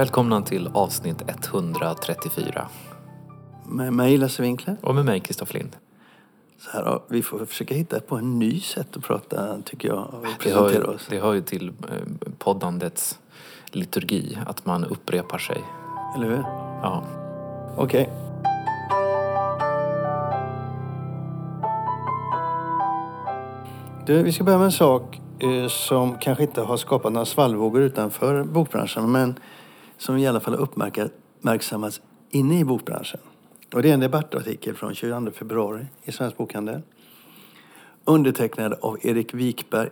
[0.00, 2.68] Välkomna till avsnitt 134.
[3.66, 4.76] Med mig Lasse Winkler.
[4.82, 5.76] Och med mig Kristoffer Lind.
[6.58, 9.98] Så här, vi får försöka hitta på en ny sätt att prata tycker jag.
[9.98, 11.06] Och Det hör, presentera oss.
[11.10, 13.18] det hör ju till eh, poddandets
[13.66, 15.64] liturgi, att man upprepar sig.
[16.16, 16.44] Eller hur?
[16.82, 17.04] Ja.
[17.76, 18.10] Okej.
[24.06, 27.82] Du, vi ska börja med en sak eh, som kanske inte har skapat några svallvågor
[27.82, 29.34] utanför bokbranschen men
[30.00, 32.00] som i alla fall har uppmärksammats
[32.30, 33.20] inne i bokbranschen.
[33.74, 36.82] Och det är en debattartikel från 22 februari i Svensk Bokhandel.
[38.04, 39.90] Undertecknad av Erik Wikberg.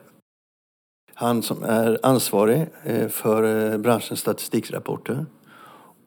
[1.14, 5.26] Han som är ansvarig eh, för eh, branschens statistikrapporter.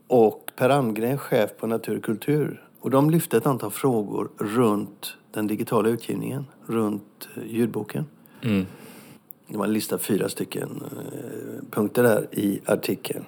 [0.08, 2.64] Och Per Almgren, chef på Natur och kultur.
[2.80, 8.06] Och de lyfte ett antal frågor runt den digitala utgivningen, runt eh, ljudboken.
[8.42, 8.66] Mm.
[9.48, 10.84] Det var en lista fyra stycken
[11.72, 13.26] punkter där i artikeln.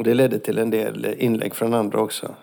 [0.00, 2.34] Och det ledde till en del inlägg från andra också.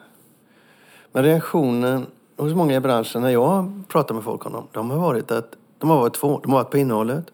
[1.12, 2.06] Men reaktionen
[2.38, 5.56] hos många i branschen när jag pratar med folk om dem, de har varit att
[5.78, 6.40] de har varit två.
[6.44, 7.26] De har varit på innehållet,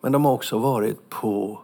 [0.00, 1.58] men de har också varit på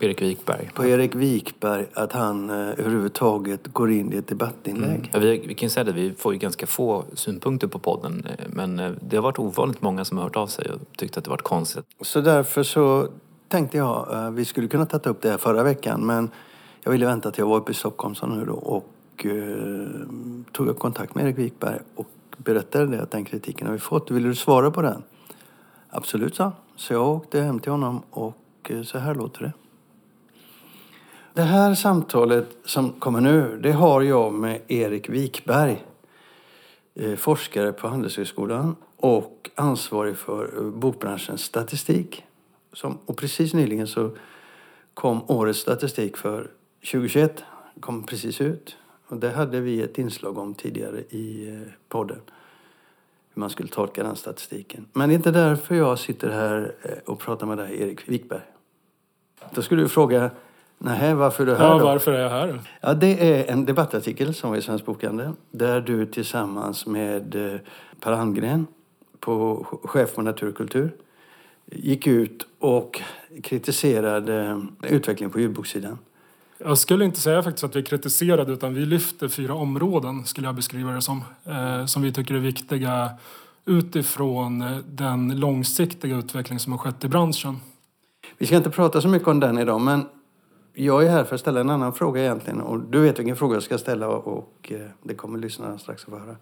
[0.00, 0.70] Erik Wikberg.
[0.74, 5.10] på Erik Wikberg att han eh, överhuvudtaget går in i ett debattinlägg.
[5.12, 8.26] Ja, vi, vi kan säga det, vi får ju ganska få synpunkter på podden.
[8.38, 11.16] eh, Men eh, det har varit ovanligt många som har hört av sig och tyckt
[11.16, 11.84] att det varit konstigt.
[12.00, 13.08] Så därför så
[13.48, 16.30] tänkte jag eh, vi skulle kunna ta upp det här förra veckan men
[16.82, 19.88] jag ville vänta till jag var uppe i Stockholm så nu då och eh,
[20.52, 24.10] tog upp kontakt med Erik Wikberg och berättade det att den kritiken har vi fått.
[24.10, 25.02] Vill du svara på den?
[25.88, 28.36] Absolut, sa Så jag åkte hem till honom och
[28.68, 29.52] eh, så här låter det.
[31.32, 35.84] Det här samtalet som kommer nu, det har jag med Erik Wikberg,
[36.94, 42.24] eh, forskare på Handelshögskolan och ansvarig för eh, bokbranschens statistik.
[42.72, 44.10] Som, och precis nyligen så
[44.94, 47.44] kom årets statistik för 2021,
[47.80, 48.76] kom precis ut.
[49.06, 52.20] Och det hade vi ett inslag om tidigare i eh, podden.
[53.34, 54.86] Hur man skulle tolka den statistiken.
[54.92, 58.40] Men det är inte därför jag sitter här eh, och pratar med dig, Erik Wikberg.
[59.54, 60.30] Då skulle du fråga,
[60.78, 61.84] nej varför är du här Ja, då?
[61.84, 62.60] varför är jag här?
[62.80, 67.60] Ja, det är en debattartikel som var i Svensk Bokhandel där du tillsammans med eh,
[68.00, 68.66] Per Almgren,
[69.20, 70.90] på chef på Natur och kultur,
[71.66, 73.00] gick ut och
[73.42, 75.98] kritiserade utvecklingen på ljudbokssidan.
[76.64, 80.54] Jag skulle inte säga faktiskt att vi kritiserade utan vi lyfter fyra områden skulle jag
[80.54, 81.24] beskriva det som.
[81.44, 83.10] Eh, som vi tycker är viktiga
[83.64, 87.56] utifrån eh, den långsiktiga utveckling som har skett i branschen.
[88.38, 90.04] Vi ska inte prata så mycket om den idag, men
[90.74, 92.60] jag är här för att ställa en annan fråga egentligen.
[92.60, 96.10] Och du vet vilken fråga jag ska ställa och eh, det kommer lyssnarna strax att
[96.10, 96.36] få höra.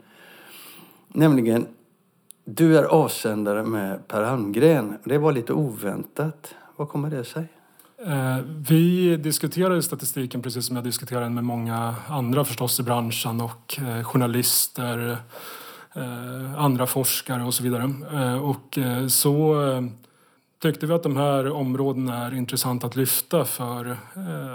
[1.08, 1.66] Nämligen,
[2.44, 4.98] du är avsändare med Per Almgren.
[5.04, 6.54] Det var lite oväntat.
[6.76, 7.48] Vad kommer det sig?
[8.06, 8.38] Eh,
[8.68, 13.40] Vi diskuterar ju statistiken precis som jag diskuterar den med många andra förstås i branschen
[13.40, 15.18] och eh, journalister,
[15.94, 17.84] eh, andra forskare och så vidare.
[18.40, 19.56] Och så
[20.62, 23.96] tyckte vi att de här områdena är intressanta att lyfta för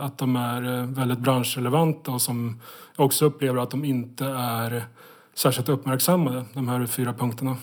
[0.01, 2.61] att de är väldigt branschrelevanta och som
[2.97, 4.85] jag också upplever att de inte är
[5.33, 7.57] särskilt uppmärksammade, de här fyra punkterna.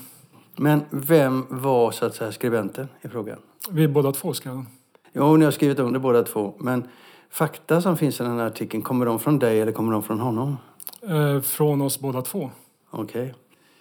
[0.56, 3.38] Men vem var så att säga skribenten i frågan?
[3.70, 4.66] Vi är båda två skrev den.
[5.12, 6.54] Jo, ni har skrivit under båda två.
[6.59, 6.88] Men
[7.31, 10.21] fakta som finns i den här artikeln, kommer de från dig eller kommer de från
[10.21, 10.56] honom?
[11.03, 12.50] Eh, Från oss båda två.
[12.91, 13.34] Okej.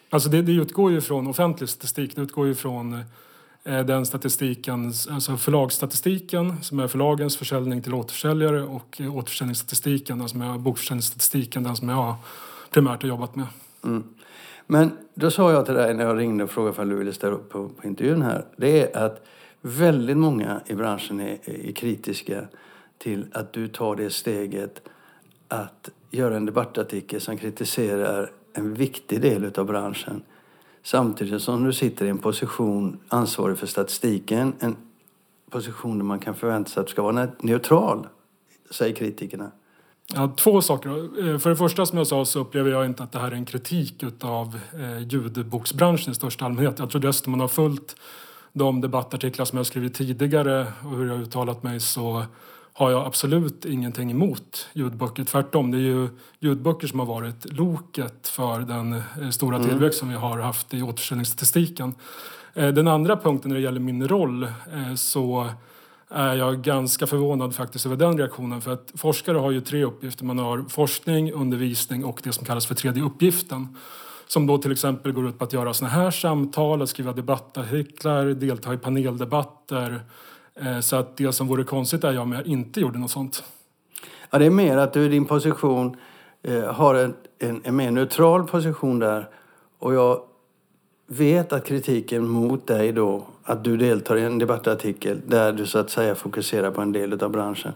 [0.09, 2.15] Alltså det, det utgår ju från offentlig statistik.
[2.15, 2.93] Det utgår ju från
[3.63, 10.29] eh, den statistiken, alltså förlagsstatistiken som är förlagens försäljning till återförsäljare och eh, återförsäljningsstatistiken, den
[10.29, 12.15] som är bokförsäljningsstatistiken, den som jag
[12.69, 13.47] primärt har jobbat med.
[13.83, 14.03] Mm.
[14.67, 17.33] Men då sa jag till dig när jag ringde och frågade om du ville ställa
[17.33, 18.45] upp på, på intervjun här.
[18.57, 19.25] Det är att
[19.61, 22.47] väldigt många i branschen är, är kritiska
[22.97, 24.81] till att du tar det steget
[25.47, 30.21] att göra en debattartikel som kritiserar en viktig del av branschen.
[30.83, 34.53] Samtidigt som du sitter i en position ansvarig för statistiken.
[34.59, 34.75] En
[35.49, 38.07] position där man kan förvänta sig att du ska vara neutral,
[38.71, 39.51] säger kritikerna.
[40.13, 40.89] Ja, två saker.
[40.89, 43.35] Eh, för det första som jag sa så upplever jag inte att det här är
[43.35, 46.79] en kritik av eh, ljudboksbranschen i största allmänhet.
[46.79, 47.95] Jag tror dessutom man har följt
[48.53, 52.25] de debattartiklar som jag skrivit tidigare och hur jag uttalat mig så
[52.73, 55.23] har jag absolut ingenting emot ljudböcker.
[55.23, 56.09] Tvärtom, det är ju
[56.39, 60.81] ljudböcker som har varit loket för den eh, stora tillväxt som vi har haft i
[60.81, 61.93] återförsäljningsstatistiken.
[62.53, 65.49] Eh, Den andra punkten när det gäller min roll eh, så
[66.09, 68.61] är jag ganska förvånad faktiskt över den reaktionen.
[68.61, 70.25] För att forskare har ju tre uppgifter.
[70.25, 73.77] Man har forskning, undervisning och det som kallas för tredje uppgiften.
[74.31, 78.25] Som då till exempel går ut på att göra såna här samtal, att skriva debattartiklar,
[78.25, 80.01] delta i paneldebatter.
[80.55, 83.43] Eh, så att det som vore konstigt är om jag inte gjorde något sånt.
[84.29, 85.97] Ja, det är mer att du i din position
[86.43, 89.29] eh, har en, en, en mer neutral position där.
[89.79, 90.21] Och jag
[91.07, 95.79] vet att kritiken mot dig då, att du deltar i en debattartikel där du så
[95.79, 97.73] att säga fokuserar på en del av branschen.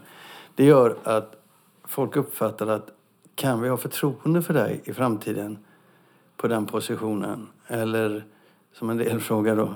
[0.56, 1.36] Det gör att
[1.88, 2.90] folk uppfattar att
[3.36, 5.58] kan vi ha förtroende för dig i framtiden
[6.44, 7.48] på den positionen?
[7.68, 8.24] Eller
[8.74, 9.74] som en del frågar då,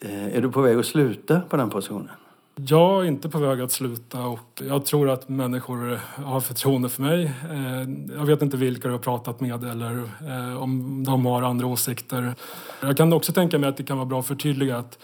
[0.00, 2.10] eh, är du på väg att sluta på den positionen?
[2.54, 7.02] Jag är inte på väg att sluta och jag tror att människor har förtroende för
[7.02, 7.24] mig.
[7.24, 11.66] Eh, jag vet inte vilka du har pratat med eller eh, om de har andra
[11.66, 12.34] åsikter.
[12.80, 14.98] Jag kan också tänka mig att det kan vara bra att förtydliga att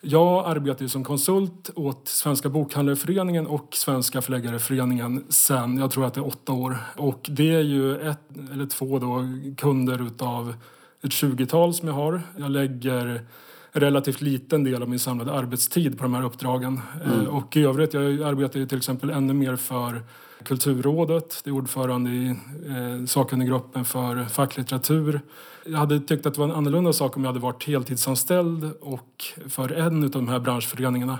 [0.00, 6.14] jag arbetar ju som konsult åt Svenska Bokhandlareföreningen och Svenska Förläggareföreningen sen, jag tror att
[6.14, 6.76] det är åtta år.
[6.96, 8.20] Och det är ju ett
[8.52, 9.24] eller två då
[9.56, 10.54] kunder utav
[11.02, 12.22] ett tjugotal som jag har.
[12.36, 13.26] Jag lägger
[13.72, 16.80] relativt liten del av min samlade arbetstid på de här uppdragen.
[17.04, 17.26] Mm.
[17.26, 20.02] Och i övrigt, jag arbetar ju till exempel ännu mer för
[20.44, 22.28] Kulturrådet, det är ordförande i
[22.68, 25.20] eh, sakkunniggruppen för facklitteratur.
[25.64, 29.24] Jag hade tyckt att det var en annorlunda sak om jag hade varit heltidsanställd och
[29.48, 31.18] för en av de här branschföreningarna.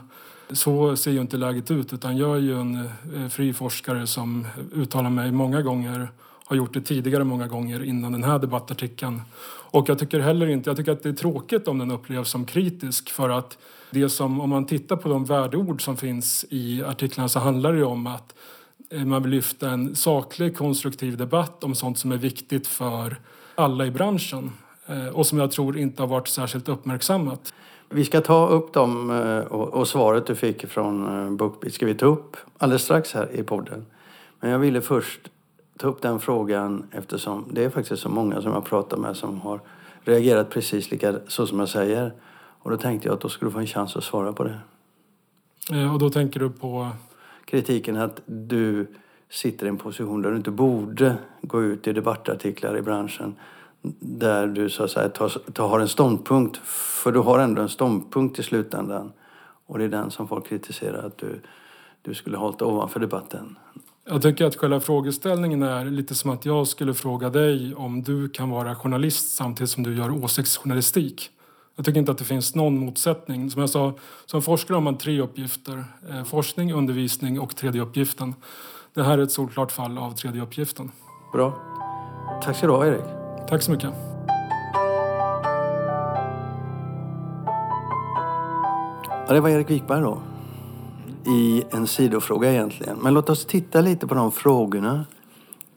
[0.51, 2.77] Så ser ju inte läget ut utan jag är ju en
[3.17, 6.09] eh, fri forskare som uttalar mig många gånger,
[6.45, 9.23] har gjort det tidigare många gånger innan den här debattartikeln.
[9.71, 12.45] Och jag tycker heller inte, jag tycker att det är tråkigt om den upplevs som
[12.45, 13.59] kritisk för att
[13.91, 17.79] det som, om man tittar på de värdeord som finns i artiklarna så handlar det
[17.79, 18.35] ju om att
[18.91, 23.17] eh, man vill lyfta en saklig, konstruktiv debatt om sånt som är viktigt för
[23.61, 24.53] alla i branschen
[24.87, 27.55] eh, och som jag tror inte har varit särskilt uppmärksammat.
[27.89, 32.07] Vi ska ta upp dem eh, och svaret du fick från Bookbeat ska vi ta
[32.07, 33.87] upp alldeles strax här i podden.
[34.41, 35.21] Men jag ville först
[35.79, 39.41] ta upp den frågan eftersom det är faktiskt så många som jag pratar med som
[39.41, 39.61] har
[40.05, 42.13] reagerat precis lika så som jag säger.
[42.63, 44.59] Och då tänkte jag att då skulle du få en chans att svara på det.
[45.93, 46.89] Och då tänker du på?
[47.45, 48.87] Kritiken att du
[49.31, 53.35] sitter i en position där du inte borde gå ut i debattartiklar i branschen
[54.01, 56.57] där du så att säga tar, tar, har en ståndpunkt.
[57.03, 59.13] För du har ändå en ståndpunkt i slutändan.
[59.67, 61.41] Och det är den som folk kritiserar att du,
[62.03, 63.57] du skulle hållit ovanför debatten.
[64.05, 68.29] Jag tycker att själva frågeställningen är lite som att jag skulle fråga dig om du
[68.29, 71.31] kan vara journalist samtidigt som du gör åsiktsjournalistik.
[71.77, 73.51] Jag tycker inte att det finns någon motsättning.
[73.51, 73.95] Som jag sa,
[74.27, 75.85] som forskare har man tre uppgifter.
[76.11, 78.35] Eh, forskning, undervisning och tredje uppgiften.
[79.01, 80.91] Det här är ett solklart fall av tredje uppgiften.
[81.33, 81.55] Bra.
[82.43, 83.05] Tack ska du ha, Erik.
[83.49, 83.91] Tack så mycket.
[89.27, 90.23] Ja, det var Erik Wikberg då.
[91.27, 92.99] I en sidofråga egentligen.
[93.03, 95.05] Men låt oss titta lite på de frågorna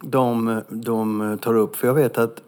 [0.02, 1.76] de, de tar upp.
[1.76, 2.44] För jag vet att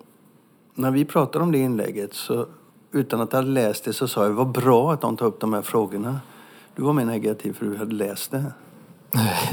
[0.73, 2.45] när vi pratade om det inlägget så
[2.91, 5.53] utan att hade läst det så sa jag vad bra att de tar upp de
[5.53, 6.19] här frågorna.
[6.75, 8.43] Du var mer negativ för du hade läst det.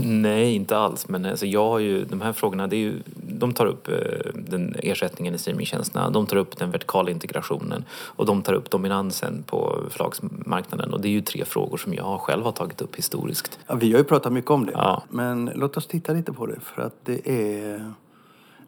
[0.01, 1.09] Nej, inte alls.
[1.09, 3.95] Men alltså, jag har ju, de här frågorna, det är ju, de tar upp eh,
[4.35, 9.43] den ersättningen i streamingtjänsterna, de tar upp den vertikala integrationen och de tar upp dominansen
[9.47, 10.93] på förlagsmarknaden.
[10.93, 13.59] Och det är ju tre frågor som jag själv har tagit upp historiskt.
[13.67, 14.73] Ja, vi har ju pratat mycket om det.
[14.73, 15.03] Ja.
[15.09, 17.93] Men låt oss titta lite på det för att det är,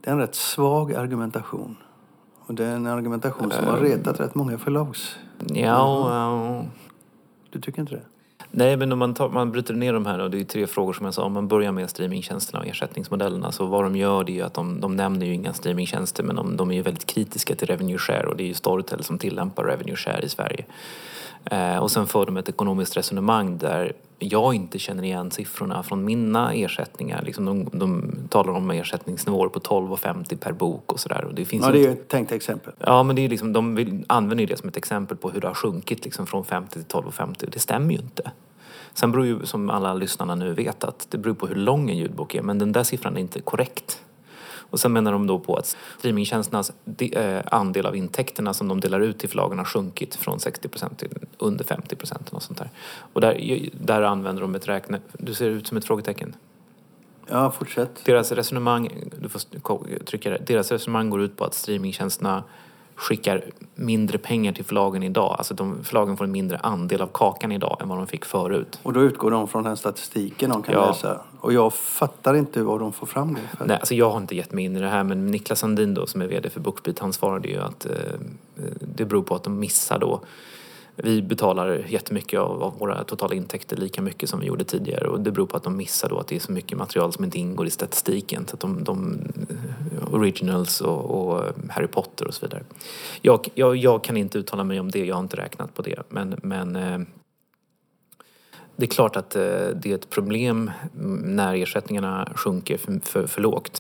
[0.00, 1.76] det är en rätt svag argumentation.
[2.46, 5.16] Och det är en argumentation som har retat rätt många förlags...
[5.46, 6.64] Ja, ja.
[7.50, 8.02] Du tycker inte det?
[8.56, 10.92] Nej, men om man, tar, man bryter ner de här, och det är tre frågor
[10.92, 14.32] som jag sa, om man börjar med streamingtjänsterna och ersättningsmodellerna så vad de gör det
[14.32, 17.06] är ju att de, de nämner ju inga streamingtjänster men de, de är ju väldigt
[17.06, 20.64] kritiska till revenue share och det är ju Storytel som tillämpar revenue share i Sverige.
[21.50, 26.04] Eh, och sen för de ett ekonomiskt resonemang där jag inte känner igen siffrorna från
[26.04, 27.22] mina ersättningar.
[27.22, 31.26] Liksom de, de talar om ersättningsnivåer på 12,50 per bok och sådär.
[31.32, 32.72] Det ja, det är ett tänkt exempel.
[32.78, 35.46] Ja, men det är liksom, de vill, använder det som ett exempel på hur det
[35.46, 37.48] har sjunkit liksom från 50 till 12,50.
[37.52, 38.30] Det stämmer ju inte.
[38.94, 41.98] Sen beror ju, som alla lyssnarna nu vet, att det beror på hur lång en
[41.98, 42.42] ljudbok är.
[42.42, 44.00] Men den där siffran är inte korrekt.
[44.70, 49.00] Och sen menar de då på att streamingtjänsternas eh, andel av intäkterna som de delar
[49.00, 51.96] ut till förlagen har sjunkit från 60% till under 50
[52.30, 52.70] och sånt där.
[53.12, 55.00] Och där, där använder de ett räkne...
[55.12, 56.34] Du ser ut som ett frågetecken.
[57.26, 58.04] Ja, fortsätt.
[58.04, 59.40] Deras resonemang, du får
[60.04, 60.38] trycka det.
[60.46, 62.44] Deras resonemang går ut på att streamingtjänsterna
[62.96, 65.34] skickar mindre pengar till förlagen idag.
[65.38, 68.78] Alltså de, förlagen får en mindre andel av kakan idag än vad de fick förut.
[68.82, 70.86] Och då utgår de från den statistiken de kan ja.
[70.86, 71.20] läsa.
[71.40, 73.56] Och jag fattar inte var de får fram det.
[73.58, 73.66] För.
[73.66, 76.06] Nej, alltså jag har inte gett mig in i det här men Niklas Sandin då
[76.06, 77.92] som är VD för Bookbeat han svarade ju att eh,
[78.80, 80.20] det beror på att de missar då
[80.96, 85.08] vi betalar jättemycket av, av våra totala intäkter, lika mycket som vi gjorde tidigare.
[85.08, 87.24] Och det beror på att de missar då att det är så mycket material som
[87.24, 88.46] inte ingår i statistiken.
[88.46, 89.18] Så att de, de
[89.92, 92.62] eh, originals och, och, eh, Harry Potter och så vidare.
[93.22, 96.02] Jag, jag, jag, kan inte uttala mig om det, jag har inte räknat på det.
[96.08, 97.00] Men, men eh,
[98.76, 100.70] Det är klart att det är ett problem
[101.24, 103.78] när ersättningarna sjunker för, för, för lågt.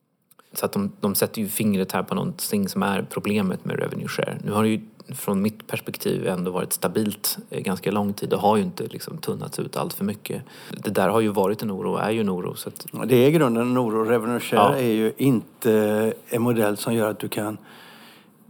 [0.52, 4.08] Så att de, de sätter ju fingret här på någonting som är problemet med revenue
[4.08, 4.38] share.
[4.44, 8.56] Nu har det ju från mitt perspektiv ändå varit stabilt ganska lång tid och har
[8.56, 10.42] ju inte liksom tunnats ut allt för mycket.
[10.70, 12.54] Det där har ju varit en oro och är ju en oro.
[12.54, 12.86] Så att...
[13.06, 14.04] Det är i grunden en oro.
[14.04, 14.76] Revenue share ja.
[14.76, 17.58] är ju inte en modell som gör att du kan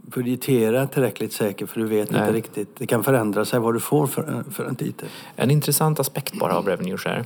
[0.05, 2.21] budgetera tillräckligt säkert för du vet Nej.
[2.21, 2.75] inte riktigt.
[2.77, 5.07] Det kan förändra sig vad du får för, för en titel.
[5.35, 7.25] En intressant aspekt bara av revenue share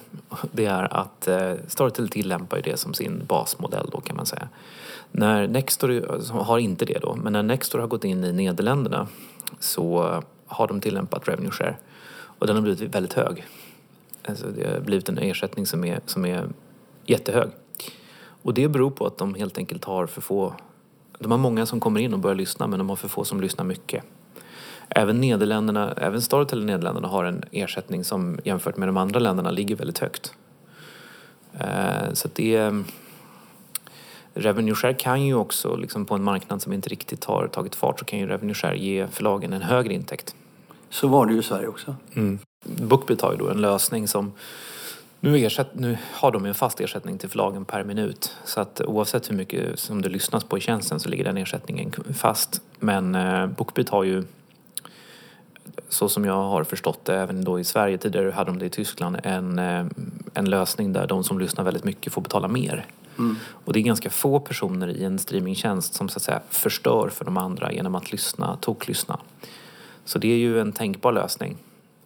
[0.51, 4.49] det är att eh, Storytel tillämpar ju det som sin basmodell då kan man säga.
[5.11, 9.07] När Nextor har inte det då, men när Nextor har gått in i Nederländerna
[9.59, 11.75] så har de tillämpat revenue share
[12.11, 13.45] och den har blivit väldigt hög.
[14.27, 16.47] Alltså det har blivit en ersättning som är, som är
[17.05, 17.49] jättehög.
[18.41, 20.53] Och det beror på att de helt enkelt har för få
[21.19, 23.41] de har många som kommer in och börjar lyssna men de har för få som
[23.41, 24.03] lyssnar mycket.
[24.89, 29.51] Även, Nederländerna, även Storytel i Nederländerna har en ersättning som jämfört med de andra länderna
[29.51, 30.33] ligger väldigt högt.
[31.59, 32.83] Eh, så det...
[34.33, 37.99] Revenue share kan ju också, liksom på en marknad som inte riktigt har tagit fart,
[37.99, 40.35] så kan ju revenue share ge förlagen en högre intäkt.
[40.89, 41.95] Så var det ju i Sverige också.
[42.15, 42.39] Mm.
[42.63, 44.31] Bookbeat har ju då en lösning som
[45.19, 48.35] nu, ersätt, nu har de en fast ersättning till förlagen per minut.
[48.45, 51.91] Så att oavsett hur mycket som det lyssnas på i tjänsten så ligger den ersättningen
[52.13, 52.61] fast.
[52.79, 54.23] Men eh, Bookbeat har ju,
[55.89, 58.69] så som jag har förstått det, även då i Sverige, tidigare hade de det i
[58.69, 59.85] Tyskland, en, eh,
[60.33, 62.85] en lösning där de som lyssnar väldigt mycket får betala mer.
[63.17, 63.35] Mm.
[63.65, 67.25] Och det är ganska få personer i en streamingtjänst som så att säga förstör för
[67.25, 69.19] de andra genom att lyssna, toklyssna.
[70.05, 71.57] Så det är ju en tänkbar lösning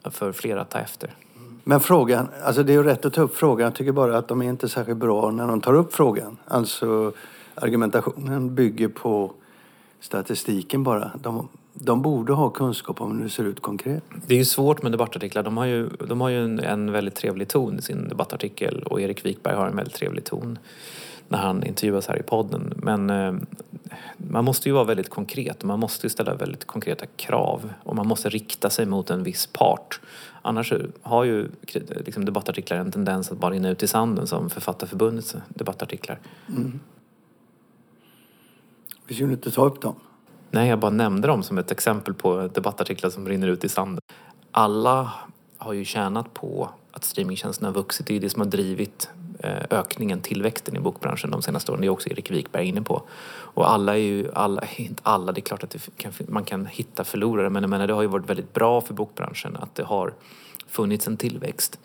[0.04, 1.10] för fler att ta efter.
[1.64, 3.64] Men frågan, alltså det är ju rätt att ta upp frågan.
[3.64, 6.36] Jag tycker bara att de är inte särskilt bra när de tar upp frågan.
[6.48, 7.12] Alltså
[7.54, 9.32] argumentationen bygger på
[10.00, 11.10] statistiken bara.
[11.22, 14.04] De, de borde ha kunskap om hur det ser ut konkret.
[14.26, 15.42] Det är ju svårt med debattartiklar.
[15.42, 19.00] De har ju, de har ju en, en väldigt trevlig ton i sin debattartikel och
[19.00, 20.58] Erik Wikberg har en väldigt trevlig ton
[21.34, 22.72] när han intervjuas här i podden.
[22.76, 23.34] Men eh,
[24.16, 27.96] man måste ju vara väldigt konkret och man måste ju ställa väldigt konkreta krav och
[27.96, 30.00] man måste rikta sig mot en viss part.
[30.42, 30.72] Annars
[31.02, 31.48] har ju
[32.04, 36.18] liksom, debattartiklar en tendens att bara rinna ut i sanden som Författarförbundets debattartiklar.
[36.48, 36.80] Mm.
[39.06, 39.94] Vi skulle inte ta upp dem.
[40.50, 44.00] Nej, jag bara nämnde dem som ett exempel på debattartiklar som rinner ut i sanden.
[44.50, 45.12] Alla
[45.58, 48.06] har ju tjänat på att streamingtjänsterna har vuxit.
[48.06, 51.80] Det är det som har drivit Eh, ökningen, tillväxten i bokbranschen de senaste åren.
[51.80, 53.02] Det är också Erik Wikberg inne på.
[53.54, 56.66] Och alla är ju, alla, inte alla, det är klart att det kan, man kan
[56.66, 59.84] hitta förlorare men jag menar, det har ju varit väldigt bra för bokbranschen att det
[59.84, 60.14] har
[60.66, 61.78] funnits en tillväxt.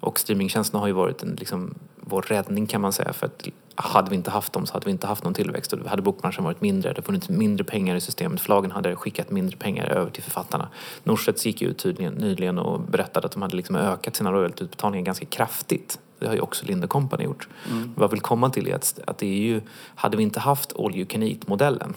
[0.00, 4.10] Och streamingtjänsterna har ju varit en, liksom, vår räddning kan man säga för att hade
[4.10, 6.60] vi inte haft dem så hade vi inte haft någon tillväxt och hade bokbranschen varit
[6.60, 6.82] mindre.
[6.82, 8.40] Det hade funnits mindre pengar i systemet.
[8.40, 10.68] Förlagen hade skickat mindre pengar över till författarna.
[11.04, 15.26] Norstedts gick ut tydligen, nyligen och berättade att de hade liksom ökat sina royaltyutbetalningar ganska
[15.26, 15.98] kraftigt.
[16.18, 17.48] Det har ju också Linde Company gjort.
[17.70, 17.92] Mm.
[17.96, 19.60] Vad jag vill komma till är att, att det är ju,
[19.94, 21.94] hade vi inte haft all you can eat-modellen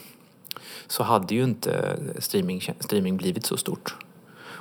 [0.87, 3.95] så hade ju inte streaming, streaming blivit så stort.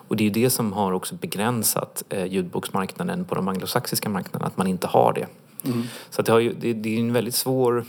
[0.09, 4.47] Och det är ju det som har också begränsat eh, ljudboksmarknaden på de anglosaxiska marknaderna,
[4.47, 5.27] att man inte har det.
[5.65, 5.83] Mm.
[6.11, 7.85] Så det, har ju, det, det är en väldigt svår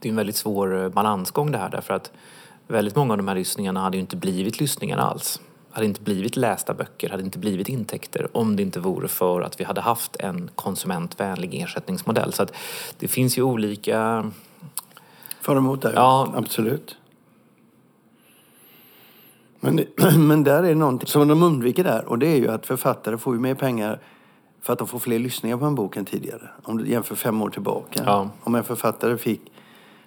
[0.00, 2.12] det är en väldigt svår eh, balansgång det här därför att
[2.66, 5.40] väldigt många av de här lyssningarna hade ju inte blivit lyssningar alls.
[5.70, 9.60] Hade inte blivit lästa böcker, hade inte blivit intäkter om det inte vore för att
[9.60, 12.32] vi hade haft en konsumentvänlig ersättningsmodell.
[12.32, 12.52] Så att
[12.98, 14.30] det finns ju olika...
[15.40, 16.32] För och emot där, ja.
[16.36, 16.96] Absolut.
[19.60, 19.80] Men,
[20.28, 23.34] men där är någonting som de undviker där och det är ju att författare får
[23.34, 24.00] ju mer pengar
[24.60, 26.48] för att de får fler lyssningar på en bok än tidigare.
[26.62, 28.02] Om du jämför fem år tillbaka.
[28.06, 28.30] Ja.
[28.42, 29.40] Om en författare fick,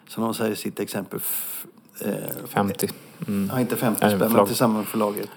[0.07, 1.19] som de säger i sitt exempel,
[2.01, 2.13] eh,
[2.47, 2.89] 50.
[3.27, 3.49] Mm.
[3.53, 5.29] Ja, inte 50 spänn, men tillsammans med förlaget.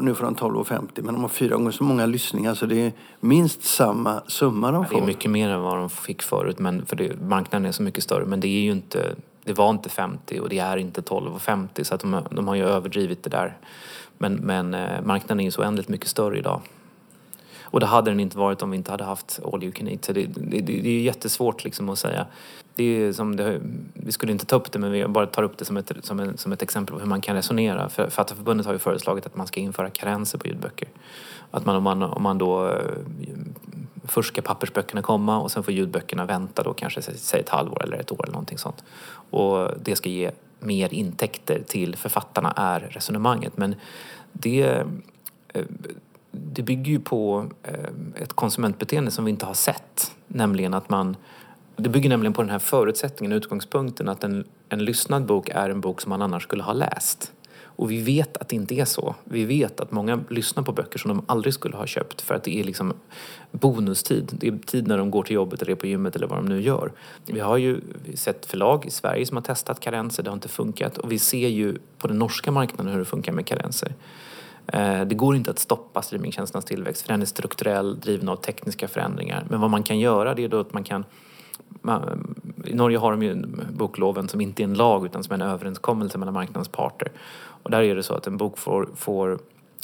[0.00, 2.92] Nu får de 12,50 men de har fyra gånger så många lyssningar så det är
[3.20, 4.94] minst samma summa de får.
[4.94, 7.82] det är mycket mer än vad de fick förut men för det, marknaden är så
[7.82, 11.00] mycket större men det är ju inte det var inte 50 och det är inte
[11.00, 13.56] 12,50 så att de, de har ju överdrivit det där.
[14.18, 16.60] Men, men eh, marknaden är ju så oändligt mycket större idag.
[17.70, 20.04] Och det hade den inte varit om vi inte hade haft All You Can Eat.
[20.04, 22.26] Så det, det, det är jättesvårt liksom att säga.
[22.74, 23.60] Det är som det,
[23.94, 26.20] vi skulle inte ta upp det men vi bara tar upp det som ett, som,
[26.20, 27.88] en, som ett exempel på hur man kan resonera.
[27.88, 30.88] För Författarförbundet har ju föreslagit att man ska införa karenser på ljudböcker.
[31.50, 32.74] Att man, om, man, om man då eh,
[34.04, 37.96] först ska pappersböckerna komma och sen får ljudböckerna vänta då kanske säg ett halvår eller
[37.96, 38.84] ett år eller någonting sånt.
[39.30, 43.56] Och det ska ge mer intäkter till författarna är resonemanget.
[43.56, 43.74] Men
[44.32, 44.84] det,
[45.48, 45.64] eh,
[46.30, 50.16] det bygger ju på eh, ett konsumentbeteende som vi inte har sett.
[50.26, 51.16] Nämligen att man
[51.76, 55.80] det bygger nämligen på den här förutsättningen, utgångspunkten att en, en lyssnad bok är en
[55.80, 57.32] bok som man annars skulle ha läst.
[57.62, 59.14] Och vi vet att det inte är så.
[59.24, 62.44] Vi vet att många lyssnar på böcker som de aldrig skulle ha köpt för att
[62.44, 62.92] det är liksom
[63.50, 64.30] bonustid.
[64.32, 66.46] Det är tid när de går till jobbet eller är på gymmet eller vad de
[66.46, 66.92] nu gör.
[67.26, 67.80] Vi har ju
[68.14, 70.98] sett förlag i Sverige som har testat karenser, det har inte funkat.
[70.98, 73.94] Och vi ser ju på den norska marknaden hur det funkar med karenser.
[74.72, 78.88] Eh, det går inte att stoppa streamingtjänsternas tillväxt för den är strukturell, driven av tekniska
[78.88, 79.46] förändringar.
[79.50, 81.04] Men vad man kan göra det är då att man kan
[81.82, 82.34] man,
[82.64, 85.50] I Norge har de ju bokloven som inte är en lag utan som är en
[85.50, 87.08] överenskommelse mellan marknadens parter.
[87.62, 89.38] Och där är det så att en bok får, får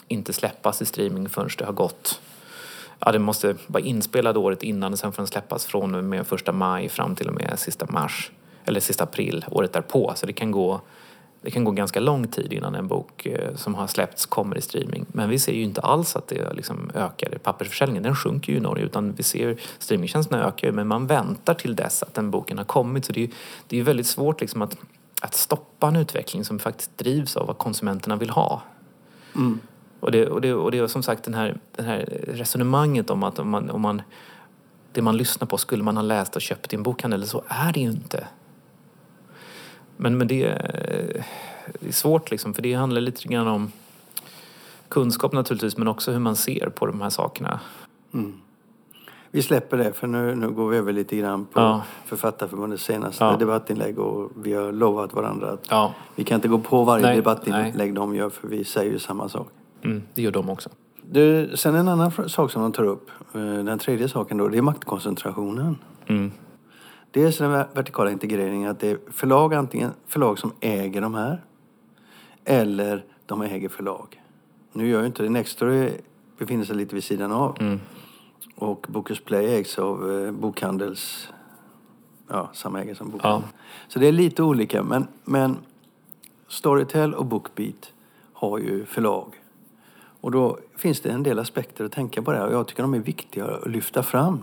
[0.09, 2.21] inte släppas i streaming förrän det har gått
[2.99, 6.27] Ja, den måste vara inspelad året innan och sen får den släppas från och med
[6.27, 8.31] första maj fram till och med sista mars
[8.65, 10.13] eller sista april året därpå.
[10.17, 10.81] Så det kan gå
[11.47, 14.61] det kan gå ganska lång tid innan en bok eh, som har släppts kommer i
[14.61, 15.07] streaming.
[15.09, 17.39] Men vi ser ju inte alls att det liksom ökar.
[17.43, 21.77] Pappersförsäljningen den sjunker ju i Norge utan vi ser streamingtjänsterna ökar men man väntar till
[21.77, 23.05] dess att den boken har kommit.
[23.05, 23.33] Så det är ju
[23.67, 24.77] det är väldigt svårt liksom att,
[25.23, 28.63] att stoppa en utveckling som faktiskt drivs av vad konsumenterna vill ha.
[29.35, 29.61] Mm.
[30.01, 33.23] Och, det, och, det, och det är som sagt den här, det här resonemanget om
[33.23, 34.03] att om man, om man,
[34.93, 37.27] det man lyssnar på skulle man ha läst och köpt i en bokhandel.
[37.27, 38.27] Så är det ju inte.
[39.97, 40.43] Men, men det,
[41.81, 43.73] det är svårt liksom, för det handlar lite grann om
[44.89, 47.61] kunskap naturligtvis men också hur man ser på de här sakerna.
[48.15, 48.35] Mm.
[49.31, 51.83] Vi släpper det för nu, nu går vi över lite grann på ja.
[52.05, 53.37] Författarförbundets senaste ja.
[53.37, 55.95] debattinlägg och vi har lovat varandra att ja.
[56.15, 57.93] vi kan inte gå på varje nej, debattinlägg nej.
[57.93, 59.49] de gör för vi säger ju samma sak.
[59.83, 60.71] Mm, det gör de också.
[61.03, 64.59] Du, sen en annan sak som de tar upp, eh, den tredje saken då, det
[64.59, 65.79] är maktkoncentrationen.
[66.07, 66.33] Mm.
[67.17, 71.45] Dels den vertikala integreringen, att det är förlag, antingen förlag som äger de här
[72.45, 74.23] eller de äger förlag.
[74.73, 75.29] Nu gör ju inte det.
[75.29, 75.91] Nextory
[76.39, 77.57] befinner sig lite vid sidan av.
[77.61, 77.81] Mm.
[78.55, 81.29] Och Bokus Play ägs av eh, bokhandels...
[82.29, 83.53] Ja, samma ägare som bokhandeln.
[83.53, 83.63] Ja.
[83.89, 84.83] Så det är lite olika.
[84.83, 85.57] Men, men
[86.49, 87.93] Storytel och Bookbeat
[88.33, 89.43] har ju förlag.
[90.21, 92.95] Och då finns det en del aspekter att tänka på där och jag tycker de
[92.95, 94.43] är viktiga att lyfta fram.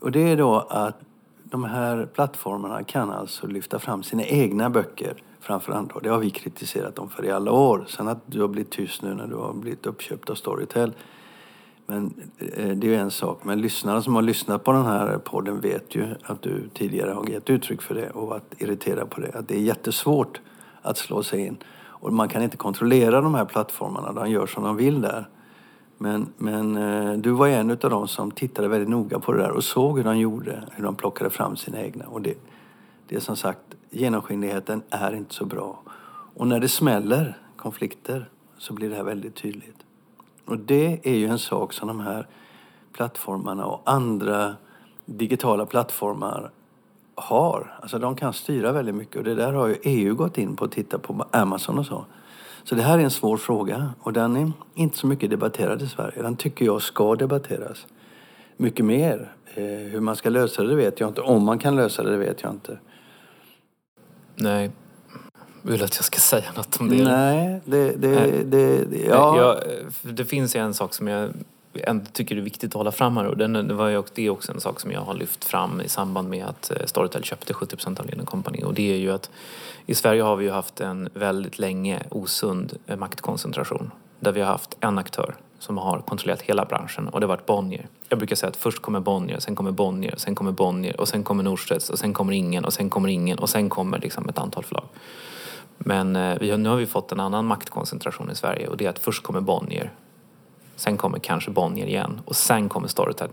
[0.00, 1.05] Och det är då att
[1.50, 6.00] de här plattformarna kan alltså lyfta fram sina egna böcker framför andra.
[6.00, 7.84] Det har vi kritiserat dem för i alla år.
[7.88, 10.92] Sen att du har blivit tyst nu när du har blivit uppköpt av Storytel.
[11.86, 13.44] Men eh, det är ju en sak.
[13.44, 17.28] Men lyssnarna som har lyssnat på den här podden vet ju att du tidigare har
[17.28, 19.32] gett uttryck för det och varit irriterad på det.
[19.34, 20.40] Att det är jättesvårt
[20.82, 21.56] att slå sig in.
[21.78, 24.12] Och man kan inte kontrollera de här plattformarna.
[24.12, 25.28] De gör som de vill där.
[25.98, 29.50] Men, men eh, du var en av dem som tittade väldigt noga på det där
[29.50, 32.04] och såg hur de gjorde, hur de plockade fram sina egna.
[32.06, 32.34] Och det,
[33.08, 35.82] det är som sagt, genomskinligheten är inte så bra.
[36.34, 38.28] Och när det smäller konflikter
[38.58, 39.76] så blir det här väldigt tydligt.
[40.44, 42.26] Och det är ju en sak som de här
[42.92, 44.56] plattformarna och andra
[45.04, 46.50] digitala plattformar
[47.14, 47.78] har.
[47.82, 50.64] Alltså de kan styra väldigt mycket och det där har ju EU gått in på
[50.64, 52.04] och tittat på Amazon och så.
[52.68, 55.86] Så det här är en svår fråga och den är inte så mycket debatterad i
[55.86, 56.22] Sverige.
[56.22, 57.86] Den tycker jag ska debatteras
[58.56, 59.32] mycket mer.
[59.54, 61.20] Eh, hur man ska lösa det, det vet jag inte.
[61.20, 62.78] Om man kan lösa det, det vet jag inte.
[64.34, 64.70] Nej.
[65.62, 67.04] Vill att jag ska säga något om det?
[67.04, 67.92] Nej, det...
[67.92, 69.36] det, det, det ja.
[69.38, 69.56] Jag,
[70.14, 71.30] det finns en sak som jag
[71.84, 74.30] ändå tycker är viktigt att hålla fram här och den, det, var ju, det är
[74.30, 77.52] också en sak som jag har lyft fram i samband med att eh, Storytel köpte
[77.52, 79.30] 70% av Linden Company och det är ju att
[79.86, 84.48] i Sverige har vi ju haft en väldigt länge osund eh, maktkoncentration där vi har
[84.48, 87.86] haft en aktör som har kontrollerat hela branschen och det har varit Bonnier.
[88.08, 91.22] Jag brukar säga att först kommer Bonnier, sen kommer Bonnier, sen kommer Bonnier och sen
[91.22, 94.38] kommer Norstedts och sen kommer ingen och sen kommer ingen och sen kommer liksom ett
[94.38, 94.84] antal förlag.
[95.78, 98.86] Men eh, vi har, nu har vi fått en annan maktkoncentration i Sverige och det
[98.86, 99.92] är att först kommer Bonnier
[100.76, 103.28] Sen kommer kanske Bonnier igen och sen kommer Storytel,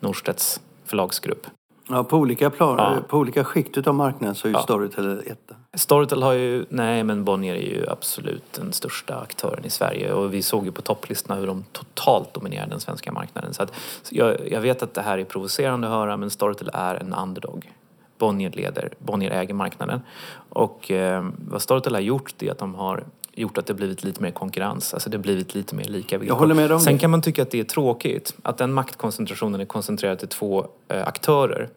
[0.00, 1.46] Norstedts förlagsgrupp.
[1.88, 3.02] Ja, på olika, plan, ja.
[3.08, 4.62] på olika skikt av marknaden så är ju ja.
[4.62, 5.54] Storytel etta.
[5.74, 10.34] Storytel har ju, nej men Bonnier är ju absolut den största aktören i Sverige och
[10.34, 13.54] vi såg ju på topplistorna hur de totalt dominerar den svenska marknaden.
[13.54, 13.72] Så att,
[14.10, 17.72] jag, jag vet att det här är provocerande att höra men Storytel är en underdog.
[18.18, 20.00] Bonnier leder, Bonnier äger marknaden.
[20.48, 23.04] Och eh, vad Storytel har gjort är att de har
[23.36, 24.94] gjort att det blivit lite mer konkurrens.
[24.94, 26.34] Alltså det blivit lite mer lika villkor.
[26.34, 29.60] Jag håller med om Sen kan man tycka att det är tråkigt att den maktkoncentrationen
[29.60, 31.68] är koncentrerad till två eh, aktörer.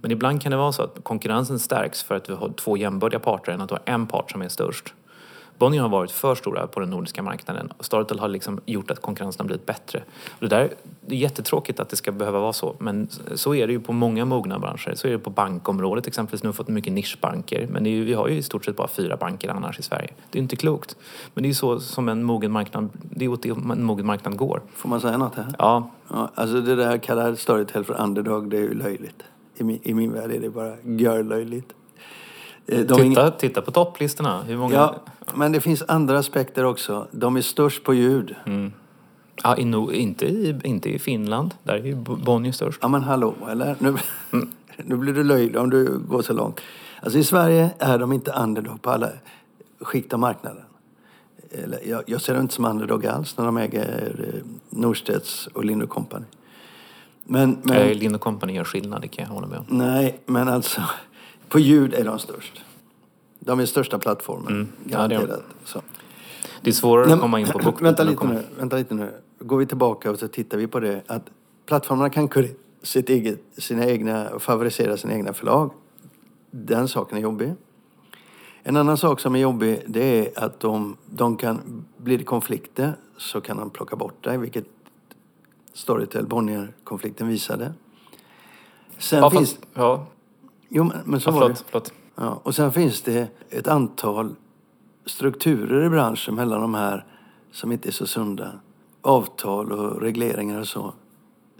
[0.00, 3.20] Men ibland kan det vara så att konkurrensen stärks för att vi har två jämbördiga
[3.20, 4.94] parter än att du har en part som är störst.
[5.58, 7.72] Bonnier har varit för stora på den nordiska marknaden.
[7.80, 10.02] Storytel har liksom gjort att konkurrensen har blivit bättre.
[10.40, 13.72] Det, där, det är jättetråkigt att det ska behöva vara så, men så är det
[13.72, 14.94] ju på många mogna branscher.
[14.94, 16.42] Så är det på bankområdet exempelvis.
[16.42, 18.88] Nu har vi fått mycket nischbanker, men ju, vi har ju i stort sett bara
[18.88, 20.10] fyra banker annars i Sverige.
[20.30, 20.96] Det är inte klokt.
[21.34, 24.06] Men det är ju så som en mogen marknad, det är åt det en mogen
[24.06, 24.62] marknad går.
[24.74, 25.54] Får man säga något här?
[25.58, 25.90] Ja.
[26.08, 29.22] ja alltså det där kallar Storytel för underdog, det är ju löjligt.
[29.56, 31.72] I min, i min värld är det bara görlöjligt.
[32.66, 34.42] Eh, är ing- Titta, titta på topplistorna.
[34.42, 34.74] Hur många...
[34.74, 34.94] Ja,
[35.34, 37.06] men det finns andra aspekter också.
[37.10, 38.34] De är störst på ljud.
[39.42, 41.54] Ja, i, no- inte, i, inte i Finland.
[41.62, 42.78] Där är ju Bonnier störst.
[42.82, 43.76] Ja men hallå, eller?
[43.78, 43.94] Nu,
[44.76, 46.60] nu blir du löjlig om du går så långt.
[47.02, 49.08] Alltså i Sverige är de inte underdog på alla
[49.80, 50.62] skikt av marknaden.
[51.50, 55.64] Eller, jag, jag ser dem inte som underdog alls när de äger eh, Norstedts och
[55.64, 56.24] Lind Company.
[57.24, 59.64] Men, men, Eh, Lind Company gör skillnad, det kan jag hålla med om.
[59.68, 60.80] nej, men alltså
[61.48, 62.60] på ljud är de störst.
[63.38, 64.68] De är största plattformen, Mm.
[64.84, 65.84] Ja, det är garanterat.
[66.62, 67.82] Det är svårare Nej, att komma in på bok.
[67.82, 69.12] vänta, lite nu, vänta lite nu.
[69.38, 71.30] Går vi tillbaka och så tittar vi på det att
[71.66, 72.28] plattformarna kan
[72.82, 75.70] sitt eget, sina egna, favorisera sina egna förlag.
[76.50, 77.54] Den saken är jobbig.
[78.62, 80.02] En annan sak som är jobbig det
[80.36, 84.64] är att de, de kan, blir det konflikter så kan de plocka bort dig, vilket
[85.72, 87.72] Storytel Bonnier-konflikten visade.
[88.98, 90.06] Sen Ja, finns, fast, ja,
[90.68, 91.54] jo, men, så ja, var det.
[91.66, 91.92] förlåt.
[92.14, 94.34] Ja, och sen finns det ett antal
[95.06, 97.04] strukturer i branschen mellan de här
[97.52, 98.52] som inte är så sunda.
[99.00, 100.94] Avtal och regleringar och så.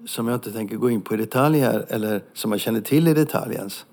[0.06, 3.08] Som jag inte tänker gå in på i detalj här, eller som jag känner till
[3.08, 3.86] i detalj ens.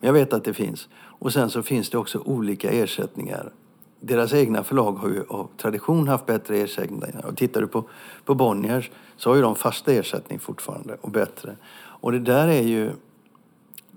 [0.00, 0.88] Men jag vet att det finns.
[0.96, 3.52] Och sen så finns det också olika ersättningar.
[4.00, 7.26] Deras egna förlag har ju av tradition haft bättre ersättningar.
[7.26, 7.84] Och tittar du på,
[8.24, 11.56] på Bonniers så har ju de fasta ersättning fortfarande och bättre.
[11.76, 12.90] Och det där är ju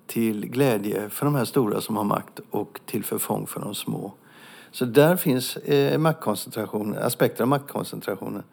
[0.10, 4.14] till glädje för de här stora som har makt och till förfång för de små.
[4.72, 8.44] Så där finns eh, maktkoncentration, aspekter av maktkoncentrationen.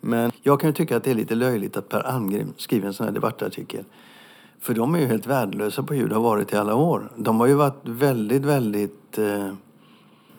[0.00, 2.94] Men jag kan ju tycka att det är lite löjligt att Per Almgren skriver en
[2.94, 3.84] sån här debattartikel.
[4.60, 7.12] För de är ju helt värdelösa på ljud, har varit i alla år.
[7.16, 9.52] De har ju varit väldigt, väldigt eh,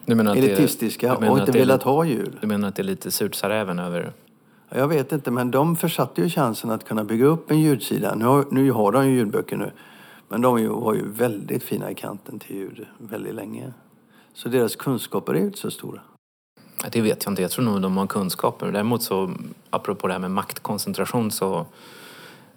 [0.06, 2.38] det elitistiska menar och inte det velat ha ljud.
[2.40, 4.12] Du menar att det är lite surt sa räven över...
[4.68, 8.14] Ja, Jag vet inte, men de försatte ju chansen att kunna bygga upp en ljudsida.
[8.14, 9.70] Nu har, nu har de ju ljudböcker nu.
[10.32, 13.72] Men de var ju väldigt fina i kanten till ljud väldigt länge.
[14.34, 16.00] Så deras kunskaper är ju inte så stora.
[16.92, 17.42] Det vet jag inte.
[17.42, 18.72] Jag tror nog de har kunskaper.
[18.72, 19.30] Däremot så,
[19.70, 21.66] apropå det här med maktkoncentration så...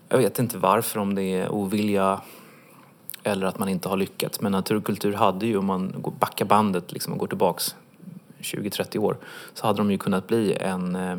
[0.09, 2.21] Jag vet inte varför, om det är ovilja
[3.23, 4.41] eller att man inte har lyckats.
[4.41, 7.75] Men naturkultur hade ju, om man backar bandet liksom och går tillbaks
[8.39, 9.17] 20-30 år,
[9.53, 10.95] så hade de ju kunnat bli en...
[10.95, 11.17] Eh,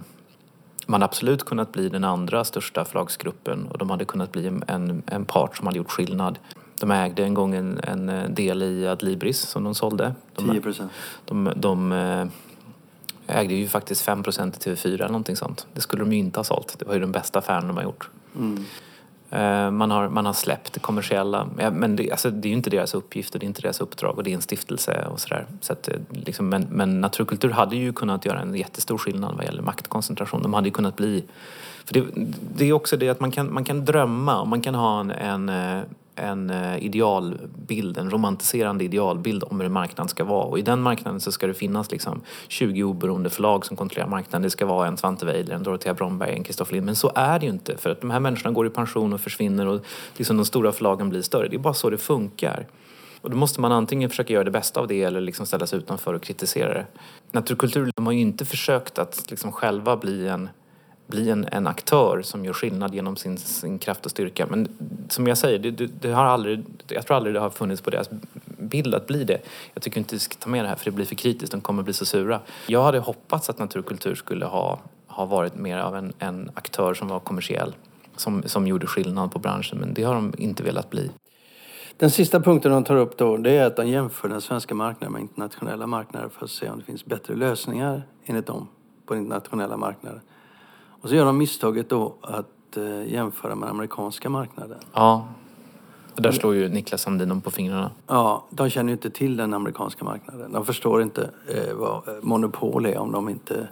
[0.86, 5.24] man absolut kunnat bli den andra största förlagsgruppen och de hade kunnat bli en, en,
[5.24, 6.38] part som hade gjort skillnad.
[6.80, 10.14] De ägde en gång en, en eh, del i Adlibris som de sålde.
[10.34, 10.92] De, 10 procent.
[11.24, 12.26] de, de eh,
[13.26, 15.66] ägde ju faktiskt 5 procent i TV4 eller någonting sånt.
[15.74, 16.78] Det skulle de ju inte ha sålt.
[16.78, 18.08] Det var ju den bästa affären de har gjort.
[18.34, 18.40] Eh,
[19.30, 21.48] Eh, man har, man har släppt det kommersiella.
[21.72, 24.16] Men det, alltså, det är ju inte deras uppgift och det är inte deras uppdrag
[24.16, 25.46] och det är en stiftelse och sådär.
[25.60, 29.44] Så att, eh, liksom, men, men naturkultur hade ju kunnat göra en jättestor skillnad vad
[29.44, 30.42] gäller maktkoncentration.
[30.42, 31.24] De hade ju kunnat bli...
[31.84, 32.04] För det,
[32.56, 35.10] det är också det att man kan, man kan drömma och man kan ha en,
[35.10, 35.82] en, eh,
[36.16, 40.44] en eh, idealbild, en romantiserande idealbild om hur en marknad ska vara.
[40.44, 44.42] Och i den marknaden så ska det finnas liksom 20 oberoende förlag som kontrollerar marknaden.
[44.42, 46.86] Det ska vara en Svante Weider, en Dorotea Bromberg, en Kristoffer Lind.
[46.86, 47.76] Men så är det ju inte.
[47.76, 49.80] För att de här människorna går i pension och försvinner och
[50.16, 51.48] liksom de stora förlagen blir större.
[51.48, 52.66] Det är bara så det funkar.
[53.20, 55.78] Och då måste man antingen försöka göra det bästa av det eller liksom ställa sig
[55.78, 56.86] utanför och kritisera det.
[57.32, 60.48] Naturkultur de har ju inte försökt att liksom själva bli en
[61.06, 64.46] bli en, en aktör som gör skillnad genom sin, sin kraft och styrka.
[64.46, 64.68] Men
[65.08, 67.90] som jag säger, det, det, det har aldrig, jag tror aldrig det har funnits på
[67.90, 68.10] deras
[68.58, 69.38] bild att bli det.
[69.74, 71.60] Jag tycker inte vi ska ta med det här för det blir för kritiskt, de
[71.60, 72.40] kommer bli så sura.
[72.66, 77.08] Jag hade hoppats att naturkultur skulle ha, ha varit mer av en, en aktör som
[77.08, 77.74] var kommersiell.
[78.16, 81.10] Som, som gjorde skillnad på branschen, men det har de inte velat bli.
[81.96, 85.12] Den sista punkten de tar upp då, det är att de jämför den svenska marknaden
[85.12, 88.68] med internationella marknader för att se om det finns bättre lösningar enligt dem
[89.06, 90.20] på den internationella marknaden.
[91.06, 94.78] Och så gör de misstaget då att eh, jämföra med den amerikanska marknaden.
[94.92, 95.28] Ja,
[96.14, 97.90] och där slår ju Niklas Sandin dem på fingrarna.
[98.06, 100.52] Ja, de känner ju inte till den amerikanska marknaden.
[100.52, 103.68] De förstår inte eh, vad eh, monopol är om de inte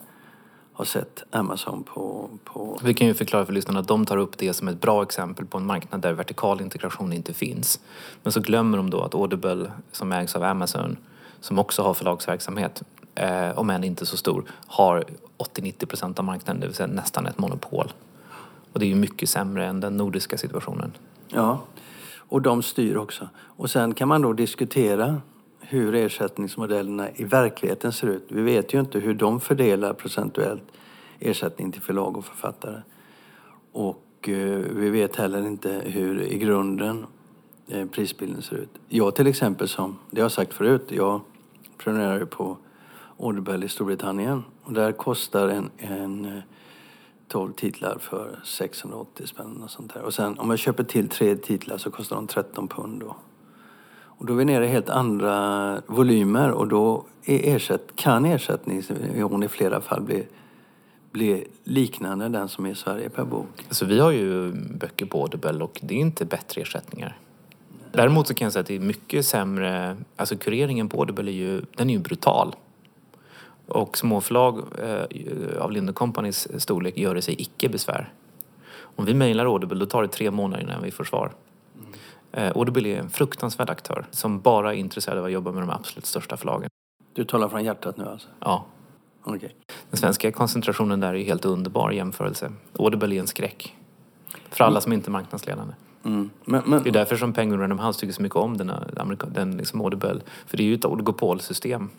[0.72, 2.28] har sett Amazon på...
[2.44, 2.78] på...
[2.82, 5.46] Vi kan ju förklara för lyssnarna att de tar upp det som ett bra exempel
[5.46, 7.80] på en marknad där vertikal integration inte finns.
[8.22, 10.96] Men så glömmer de då att Audible, som ägs av Amazon,
[11.40, 12.82] som också har förlagsverksamhet,
[13.14, 15.04] eh, om än inte så stor, har
[15.38, 17.92] 80-90 % av marknaden, det vill säga nästan ett monopol.
[18.72, 20.92] Och det är ju mycket sämre än den nordiska situationen.
[21.28, 21.60] Ja,
[22.16, 23.28] och de styr också.
[23.36, 25.20] Och sen kan man då diskutera
[25.60, 28.26] hur ersättningsmodellerna i verkligheten ser ut.
[28.28, 30.62] Vi vet ju inte hur de fördelar procentuellt
[31.20, 32.82] ersättning till förlag och författare.
[33.72, 37.06] Och eh, vi vet heller inte hur i grunden
[37.68, 38.70] eh, prisbilden ser ut.
[38.88, 41.20] Jag till exempel som, det har jag sagt förut, jag
[41.78, 42.56] prenumererar ju på
[43.18, 46.42] Audible i Storbritannien och där kostar en, en eh,
[47.28, 50.02] 12 titlar för 680 spänn och sånt där.
[50.02, 53.16] Och sen om jag köper till tre titlar så kostar de 13 pund då.
[54.16, 59.42] Och då är vi nere i helt andra volymer och då är ersätt, kan ersättningsnivån
[59.42, 60.26] i flera fall bli,
[61.12, 63.66] bli liknande den som är i Sverige per bok.
[63.70, 67.18] Så vi har ju böcker på Audible och det är inte bättre ersättningar.
[67.92, 71.34] Däremot så kan jag säga att det är mycket sämre, alltså kureringen på Audible är
[71.34, 72.56] ju, den är ju brutal.
[73.66, 78.12] Och småförlag eh, av Lind Companys storlek gör sig icke besvär.
[78.76, 81.32] Om vi mejlar Audible då tar det tre månader innan vi får svar.
[82.32, 85.70] Eh, Audible är en fruktansvärd aktör som bara är intresserad av att jobba med de
[85.70, 86.70] absolut största förlagen.
[87.12, 88.28] Du talar från hjärtat nu alltså?
[88.40, 88.64] Ja.
[89.24, 89.56] Okej.
[89.90, 92.52] Den svenska koncentrationen där är ju helt underbar i jämförelse.
[92.78, 93.76] Audible är en skräck.
[94.48, 95.74] För alla som inte är marknadsledande.
[96.04, 96.30] Mm.
[96.44, 98.72] Men, men, Det är därför som Penguin Random House tycker så mycket om den,
[99.34, 100.20] den liksom Audible.
[100.46, 101.90] För det är ju ett oligopolsystem.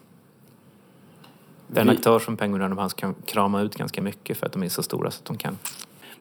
[1.68, 4.46] Det är en Vi- aktör som Penguin Random House kan krama ut ganska mycket för
[4.46, 5.58] att de är så stora så att de kan.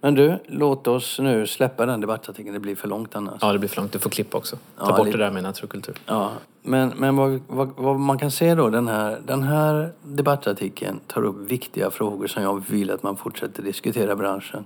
[0.00, 2.54] men du, låt oss nu släppa den debattartikeln.
[2.54, 3.38] Det blir för långt annars.
[3.40, 3.92] Ja, det blir för långt.
[3.92, 4.56] Du får klippa också.
[4.56, 5.18] Ta Ja, bort lite.
[5.18, 5.96] det där med naturkultur.
[6.06, 6.30] Ja,
[6.62, 11.22] men, men vad, vad, vad man kan se då, den här, den här debattartikeln tar
[11.22, 14.64] upp viktiga frågor som jag vill att man fortsätter diskutera branschen.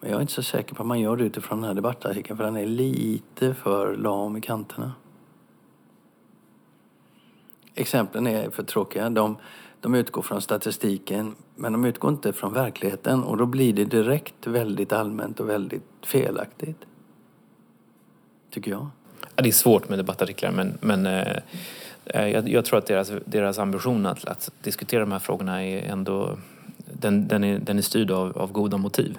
[0.00, 2.36] Men jag är inte så säker på att man gör det utifrån den här debattartikeln
[2.36, 4.92] för den är lite för lam i kanterna.
[7.74, 9.10] Exemplen är för tråkiga.
[9.10, 9.36] De,
[9.84, 14.46] de utgår från statistiken men de utgår inte från verkligheten och då blir det direkt
[14.46, 16.76] väldigt allmänt och väldigt felaktigt.
[18.50, 18.86] Tycker jag.
[19.36, 21.36] Ja, det är svårt med debattartiklar men, men eh,
[22.04, 25.82] eh, jag, jag tror att deras, deras ambition att, att diskutera de här frågorna är
[25.82, 26.38] ändå
[26.92, 29.18] den, den, är, den är styrd av, av goda motiv.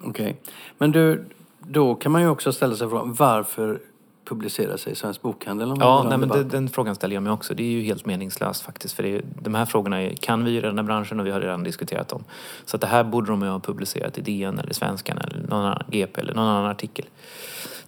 [0.00, 0.36] Okej.
[0.78, 1.24] Men du,
[1.60, 3.80] då kan man ju också ställa sig frågan varför
[4.26, 5.70] publicerar sig Svensk Bokhandel?
[5.70, 7.54] om Ja, nej, en men det, den frågan ställer jag mig också.
[7.54, 8.94] Det är ju helt meningslöst faktiskt.
[8.94, 11.40] För är, de här frågorna är, kan vi i den här branschen och vi har
[11.40, 12.24] redan diskuterat dem.
[12.64, 15.64] Så att det här borde de ju ha publicerat i DN eller Svenskan eller någon
[15.64, 17.06] annan GP eller någon annan artikel.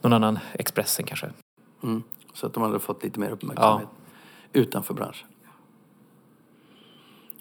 [0.01, 1.27] Någon annan Expressen kanske.
[1.83, 2.03] Mm.
[2.35, 3.89] Så att de hade fått lite mer uppmärksamhet
[4.53, 5.29] utanför branschen.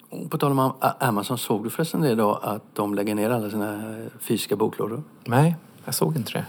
[0.10, 3.50] Och på tal om Amazon, såg du förresten det idag att de lägger ner alla
[3.50, 5.04] sina eh, fysiska boklådor?
[5.26, 5.56] Nej,
[5.86, 6.46] jag såg inte det.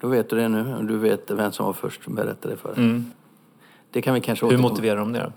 [0.00, 2.60] Då vet du det nu och du vet vem som var först som berättade det
[2.60, 2.84] för dig.
[2.84, 3.10] Mm.
[3.90, 5.32] Det kan vi kanske Hur motiverar de det då?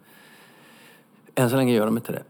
[1.36, 2.24] Än så länge gör de inte det.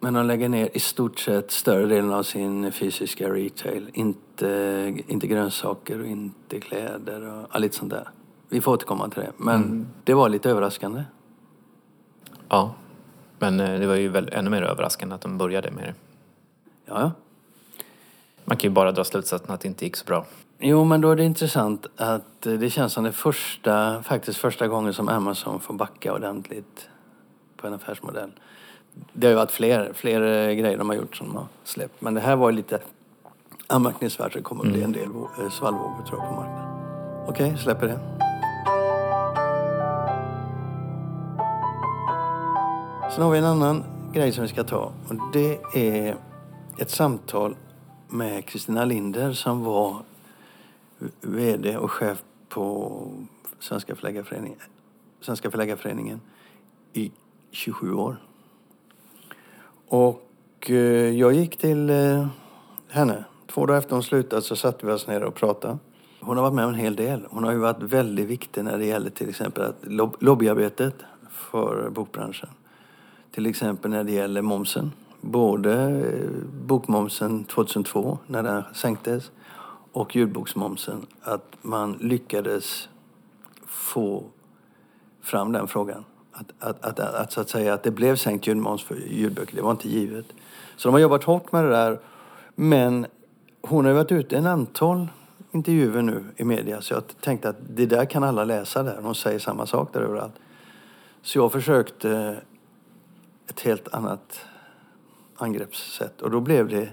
[0.00, 3.90] Men de lägger ner i stort sett större delen av sin fysiska retail.
[3.92, 8.08] Inte, inte grönsaker och inte kläder och ja, lite sånt där.
[8.48, 9.32] Vi får återkomma till det.
[9.36, 11.04] Men det var lite överraskande.
[12.48, 12.74] Ja.
[13.38, 15.94] Men eh, det var ju väl ännu mer överraskande att de började med det.
[16.84, 17.10] Ja, ja.
[18.44, 20.26] Man kan ju bara dra slutsatsen att det inte gick så bra.
[20.58, 24.68] Jo, men då är det intressant att eh, det känns som det första, faktiskt första
[24.68, 26.88] gången som Amazon får backa ordentligt
[27.56, 28.30] på en affärsmodell.
[29.12, 32.00] Det har ju varit fler, fler eh, grejer de har gjort som de har släppt.
[32.00, 32.78] Men det här var lite
[33.66, 34.32] anmärkningsvärt.
[34.32, 36.66] Det kommer att bli en del eh, svallvågor tror jag på marknaden.
[37.28, 37.98] Okej, släpper det.
[43.14, 44.92] Sen har vi en annan grej som vi ska ta.
[45.08, 46.16] Och det är
[46.78, 47.56] ett samtal
[48.08, 49.96] med Kristina Linder som var
[51.20, 53.00] VD och chef på
[53.58, 54.58] Svenska Förläggarföreningen,
[55.20, 56.20] Svenska Förläggarföreningen
[56.92, 57.12] i
[57.50, 58.16] 27 år.
[59.88, 62.26] Och eh, jag gick till eh,
[62.88, 63.24] henne.
[63.46, 65.78] Två dagar efter hon slutat så satte vi oss ner och pratade.
[66.20, 67.26] Hon har varit med om en hel del.
[67.30, 70.94] Hon har ju varit väldigt viktig när det gäller till exempel att lob- lobbyarbetet
[71.30, 72.48] för bokbranschen.
[73.32, 74.92] Till exempel när det gäller momsen.
[75.20, 76.30] Både eh,
[76.66, 79.30] bokmomsen 2002 när den sänktes
[79.96, 81.06] och ljudboksmomsen.
[81.22, 82.88] Att man lyckades
[83.66, 84.24] få
[85.22, 86.04] fram den frågan.
[86.32, 89.56] Att, att, att, att, att, så att säga att det blev sänkt ljudmoms för ljudböcker,
[89.56, 90.26] det var inte givet.
[90.76, 92.00] Så de har jobbat hårt med det där.
[92.54, 93.06] Men
[93.62, 95.08] hon har ju varit ute i en antal
[95.50, 98.98] intervjuer nu i media så jag tänkte att det där kan alla läsa där.
[99.02, 100.34] Hon säger samma sak där överallt.
[101.22, 102.40] Så jag försökte
[103.48, 104.40] ett helt annat
[105.36, 106.88] angreppssätt och då blev det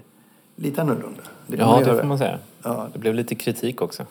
[0.56, 1.22] lite annorlunda.
[1.46, 2.00] Det Ja, det göra.
[2.00, 2.38] får man säga.
[2.62, 2.88] Ja.
[2.92, 4.06] Det blev lite kritik också.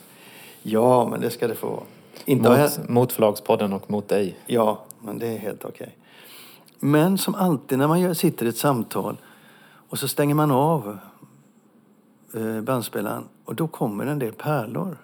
[0.63, 1.84] Ja, men det ska det få vara.
[2.25, 4.38] Inte har jag- Mot, mot Förlagspodden och mot dig.
[4.45, 5.97] Ja, men det är helt okej.
[6.79, 9.17] Men som alltid när man sitter i ett samtal
[9.89, 10.97] och så stänger man av
[12.36, 14.97] eh, bandspelaren och då kommer en del pärlor.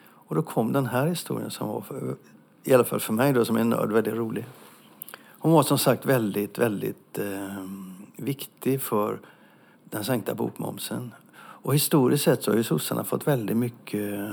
[0.00, 2.16] Och då kom den här historien som var, för,
[2.64, 4.46] i alla fall för mig då som är nörd, väldigt rolig.
[5.38, 7.64] Hon var som sagt väldigt, väldigt eh,
[8.16, 9.18] viktig för
[9.90, 11.14] den sänkta bokmomsen.
[11.62, 14.32] Och historiskt sett så har ju sossarna fått väldigt mycket eh,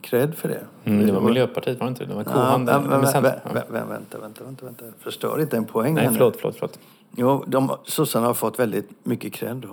[0.00, 0.66] cred för det.
[0.84, 2.14] Mm, det var Miljöpartiet, var det inte det?
[2.14, 2.74] Var Ja, kohandel.
[2.74, 4.84] vä- vä- vä- vä- vä- Vänta, vänta, vänta, vänta.
[4.98, 6.12] Förstör inte en poäng Nej, nu.
[6.12, 6.78] förlåt, förlåt, förlåt.
[7.16, 9.68] Jo, de, sossarna har fått väldigt mycket cred då.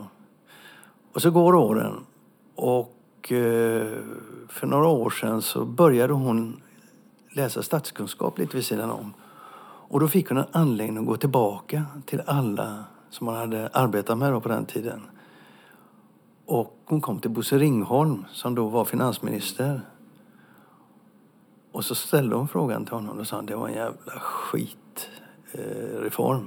[1.14, 1.94] Och så går åren.
[2.56, 3.88] Och eh,
[4.50, 6.62] för några år sedan så började hon
[7.32, 9.14] läsa statskunskap lite vid sidan om.
[9.90, 14.18] Och då fick hon en anledning att gå tillbaka till alla som hon hade arbetat
[14.18, 15.02] med på den tiden.
[16.46, 19.82] Och hon kom till Bosse Ringholm som då var finansminister.
[21.72, 24.80] Och så ställde hon frågan till honom och sa att det var en jävla skitreform.
[26.40, 26.46] Eh,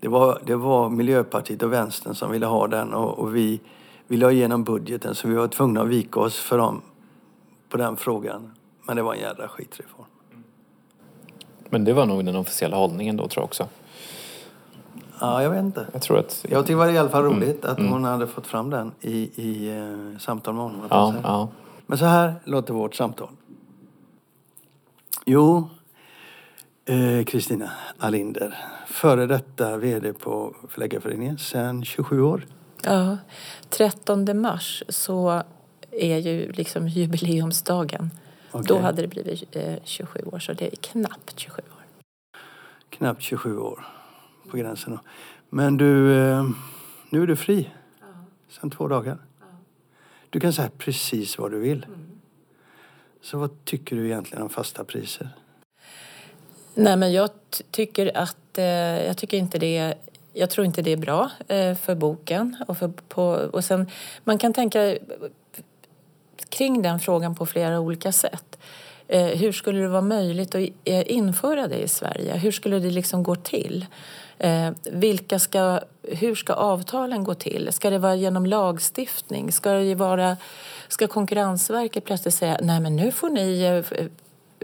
[0.00, 3.60] det, var, det var Miljöpartiet och Vänstern som ville ha den och, och vi
[4.06, 6.82] ville ha igenom budgeten så vi var tvungna att vika oss för dem
[7.68, 8.50] på den frågan.
[8.82, 10.06] Men det var en jävla skitreform.
[11.68, 13.68] Men det var nog den officiella hållningen då tror jag också.
[15.20, 15.86] Ja, jag vet inte.
[15.92, 16.46] Jag tror att...
[16.48, 17.36] Jag tyckte det var i alla fall mm.
[17.36, 17.92] roligt att mm.
[17.92, 20.86] hon hade fått fram den i, i eh, samtal med honom.
[20.90, 21.48] Ja, ja.
[21.86, 23.28] Men så här låter vårt samtal.
[25.26, 25.68] Jo,
[26.84, 32.46] eh, Kristina eh, Alinder, före detta VD på Förläggarföreningen sedan 27 år.
[32.82, 33.16] Ja,
[33.68, 35.42] 13 mars så
[35.90, 38.10] är ju liksom jubileumsdagen.
[38.52, 38.62] Okay.
[38.66, 41.84] Då hade det blivit eh, 27 år, så det är knappt 27 år.
[42.90, 43.86] Knappt 27 år,
[44.50, 44.98] på gränsen.
[45.48, 46.50] Men du, eh,
[47.10, 47.70] nu är du fri.
[48.00, 48.06] Ja.
[48.48, 49.18] Sen två dagar.
[49.40, 49.46] Ja.
[50.30, 51.84] Du kan säga precis vad du vill.
[51.84, 52.00] Mm.
[53.22, 55.28] Så vad tycker du egentligen om fasta priser?
[56.74, 57.30] Nej, men jag
[57.70, 58.64] tycker att eh,
[59.06, 59.94] jag tycker inte det
[60.32, 62.56] jag tror inte det är bra eh, för boken.
[62.68, 63.86] Och, för, på, och sen,
[64.24, 64.96] man kan tänka
[66.48, 68.58] kring den frågan på flera olika sätt.
[69.08, 70.62] Eh, hur skulle det vara möjligt att
[71.06, 72.36] införa det i Sverige?
[72.36, 73.86] Hur skulle det liksom gå till?
[74.40, 77.68] Eh, vilka ska, hur ska avtalen gå till?
[77.72, 79.52] Ska det vara genom lagstiftning?
[79.52, 80.36] Ska, det vara,
[80.88, 84.06] ska Konkurrensverket plötsligt säga nej men nu får ni eh,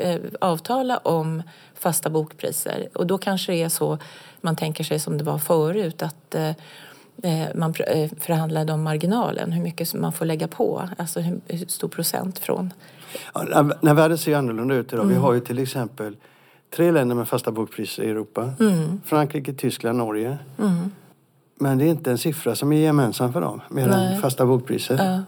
[0.06, 1.42] eh, avtala om
[1.74, 2.88] fasta bokpriser?
[2.94, 3.98] Och då kanske det är så
[4.40, 6.52] man tänker sig som det var förut att eh,
[7.22, 11.88] Eh, man eh, förhandlade om marginalen, hur mycket man får lägga på, alltså hur stor
[11.88, 12.72] procent från...
[13.34, 15.04] Ja, när världen ser annorlunda ut idag.
[15.04, 15.14] Mm.
[15.14, 16.16] Vi har ju till exempel
[16.70, 18.50] tre länder med fasta bokpriser i Europa.
[18.60, 19.00] Mm.
[19.04, 20.38] Frankrike, Tyskland, Norge.
[20.58, 20.90] Mm.
[21.54, 24.94] Men det är inte en siffra som är gemensam för dem, mer än fasta bokpriser.
[25.04, 25.22] Ja.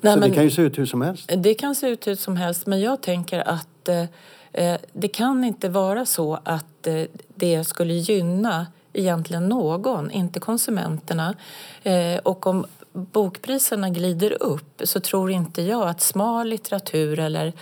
[0.00, 1.30] Nej, Så det kan ju se ut hur som helst.
[1.36, 4.02] Det kan se ut hur som helst, men jag tänker att eh,
[4.52, 11.34] eh det kan inte vara så att eh, det skulle gynna egentligen någon, inte konsumenterna.
[11.82, 17.52] Eh, och om bokpriserna glider upp så tror inte jag att smal litteratur eller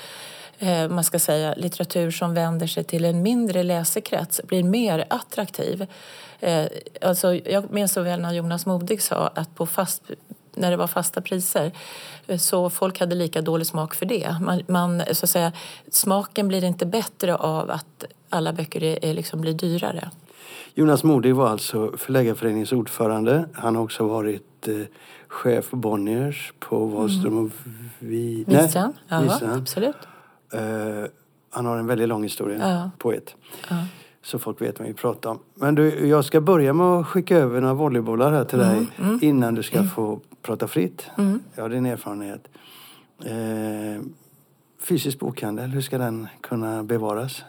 [0.61, 5.87] eh, man ska säga litteratur som vänder sig till en mindre läsekrets blir mer attraktiv.
[6.41, 6.67] Eh,
[7.01, 10.03] alltså, jag minns så väl när Jonas Modig sa att på fast,
[10.55, 11.73] när det var fasta priser
[12.39, 14.37] så folk hade lika dålig smak för det.
[14.41, 15.53] Man, man, så att säga,
[15.91, 20.11] smaken blir inte bättre av att alla böcker är, är liksom blir dyrare.
[20.75, 23.49] Jonas Modig var alltså Förläggarföreningens ordförande.
[23.55, 24.75] Han har också varit eh,
[25.29, 27.51] chef Bonniers på Wahlström och
[27.99, 28.45] Vi...
[28.47, 28.95] Wistrand.
[29.09, 29.97] Ja, absolut.
[30.55, 31.07] Uh,
[31.51, 32.91] han har en väldigt lång historia, ja.
[32.99, 33.35] poet.
[33.69, 33.77] Ja.
[34.23, 35.39] Så folk vet vad vi pratar om.
[35.55, 38.77] Men du, jag ska börja med att skicka över några volleybollar här till mm.
[38.77, 39.19] dig mm.
[39.23, 39.91] innan du ska mm.
[39.91, 41.07] få prata fritt.
[41.19, 41.41] Mm.
[41.55, 42.49] Jag har din erfarenhet.
[43.27, 44.03] Uh,
[44.83, 47.43] fysisk bokhandel, hur ska den kunna bevaras?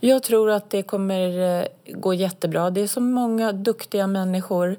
[0.00, 2.70] Jag tror att det kommer eh, gå jättebra.
[2.70, 4.76] Det är så många duktiga människor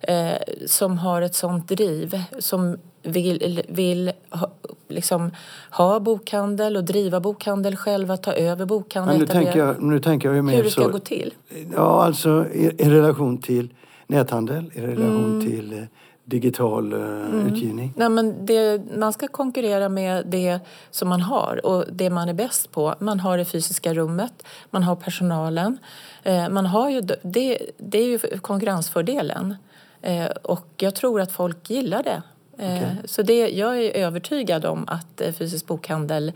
[0.00, 0.32] eh,
[0.66, 4.50] som har ett sånt driv som vill, vill ha,
[4.88, 5.30] liksom,
[5.70, 9.18] ha bokhandel och driva bokhandel själva, ta över bokhandel.
[9.18, 11.34] Men nu, tänker jag, nu tänker jag mer Hur det ska så, gå till?
[11.74, 13.74] Ja, alltså i, i relation till
[14.06, 15.46] näthandel, i relation mm.
[15.46, 15.84] till eh,
[16.24, 17.46] digital uh, mm.
[17.46, 17.92] utgivning?
[17.96, 22.34] Nej, men det, man ska konkurrera med det som man har och det man är
[22.34, 22.94] bäst på.
[22.98, 25.78] Man har det fysiska rummet, man har personalen.
[26.22, 29.54] Eh, man har ju, det, det är ju konkurrensfördelen.
[30.02, 32.22] Eh, och jag tror att folk gillar det.
[32.58, 32.90] Eh, okay.
[33.04, 36.32] Så det, jag är övertygad om att eh, fysisk bokhandel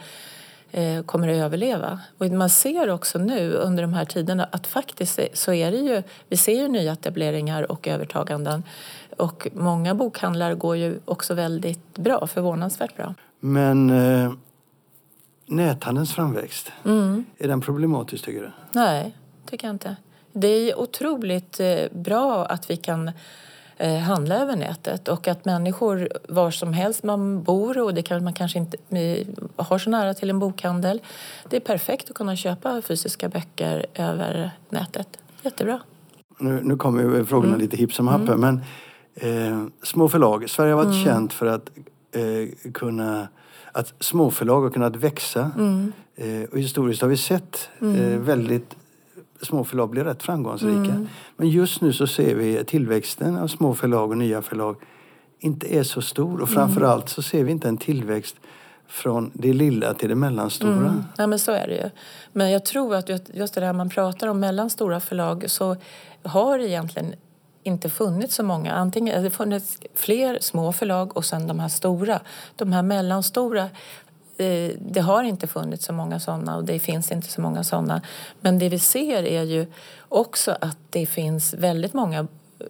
[0.73, 2.01] eh, kommer att överleva.
[2.19, 6.03] Och man ser också nu under de här tiderna att faktiskt så är det ju,
[6.29, 8.63] vi ser ju nyetableringar och övertaganden.
[9.17, 13.15] Och många bokhandlar går ju också väldigt bra, förvånansvärt bra.
[13.41, 14.33] Men eh,
[15.47, 17.25] näthandelns framväxt, mm.
[17.39, 18.51] är den problematisk tycker du?
[18.73, 19.17] Nej,
[19.47, 19.97] tycker jag inte.
[20.33, 23.11] Det är otroligt eh, bra att vi kan
[23.83, 28.25] eh, handla över nätet och att människor var som helst man bor och det kan
[28.25, 28.77] man kanske inte
[29.57, 31.01] har så nära till en bokhandel.
[31.49, 35.09] Det är perfekt att kunna köpa fysiska böcker över nätet.
[35.43, 35.81] Jättebra.
[36.39, 37.61] Nu, nu kommer frågorna mm.
[37.61, 38.41] lite hipp som happ mm.
[38.41, 38.61] men
[39.15, 40.51] eh, små förlag.
[40.51, 41.05] Sverige har varit mm.
[41.05, 41.71] känt för att
[42.13, 43.29] eh, kunna
[43.73, 45.51] att småförlag har kunnat växa.
[45.59, 45.93] Mm.
[46.17, 47.97] Eh, och historiskt har vi sett mm.
[47.97, 48.77] eh, väldigt
[49.43, 50.93] småförlag bli rätt framgångsrika.
[50.93, 51.09] Mm.
[51.37, 54.77] Men just nu så ser vi tillväxten av småförlag och nya förlag
[55.39, 56.41] inte är så stor.
[56.41, 58.37] Och framförallt så ser vi inte en tillväxt
[58.87, 60.73] från det lilla till det mellanstora.
[60.73, 61.05] Mm.
[61.17, 61.91] Ja, men så är det ju.
[62.33, 65.77] Men jag tror att just det där man pratar om mellanstora förlag så
[66.23, 67.15] har egentligen
[67.63, 68.73] inte funnits så många.
[68.73, 72.21] Antingen det funnits fler små förlag och sen de här stora.
[72.57, 73.69] De här mellanstora
[74.79, 78.03] det har inte funnits så många sådana och det finns inte så många sådana.
[78.41, 79.67] Men det vi ser är ju
[80.09, 82.27] också att det finns väldigt många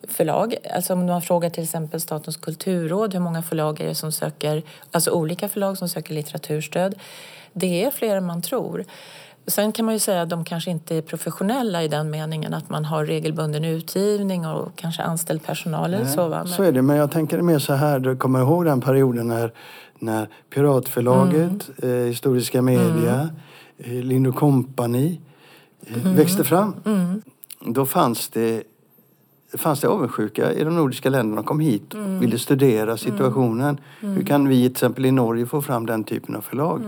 [0.09, 0.55] förlag.
[0.75, 4.63] Alltså om man frågar till exempel Statens kulturråd hur många förlag är det som söker,
[4.91, 6.95] alltså olika förlag som söker litteraturstöd.
[7.53, 8.85] Det är fler än man tror.
[9.47, 12.71] Sen kan man ju säga att de kanske inte är professionella i den meningen att
[12.71, 16.29] man har regelbunden utgivning och kanske anställd personal eller så.
[16.29, 16.39] Va?
[16.45, 16.53] Men...
[16.53, 19.53] Så är det, men jag tänker mer så här, du kommer ihåg den perioden när,
[20.03, 22.01] när Piratförlaget, mm.
[22.01, 23.99] eh, Historiska Media, mm.
[23.99, 25.21] eh, Lind Company
[25.87, 26.17] eh, mm.
[26.17, 26.75] växte fram.
[26.85, 27.23] Mm.
[27.61, 28.63] Då fanns det
[29.55, 32.21] fanns det avundsjuka i de nordiska länderna och kom hit och mm.
[32.21, 33.81] ville studera situationen.
[34.01, 34.15] Mm.
[34.15, 36.83] Hur kan vi till exempel i Norge få fram den typen av förlag?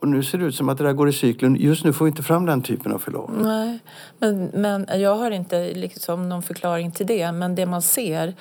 [0.00, 1.56] Och nu ser det ut som att det där går i cykeln.
[1.56, 3.30] Just nu får vi inte fram den typen av förlag.
[3.42, 3.78] Nej,
[4.18, 7.32] men, men jag har inte liksom någon förklaring till det.
[7.32, 8.34] Men det man ser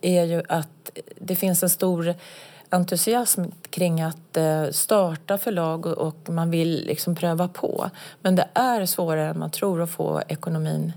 [0.00, 2.14] är ju att det finns en stor
[2.70, 7.90] entusiasm kring att eh, starta förlag och man vill liksom pröva på.
[8.20, 10.92] Men det är svårare än man tror att få ekonomin,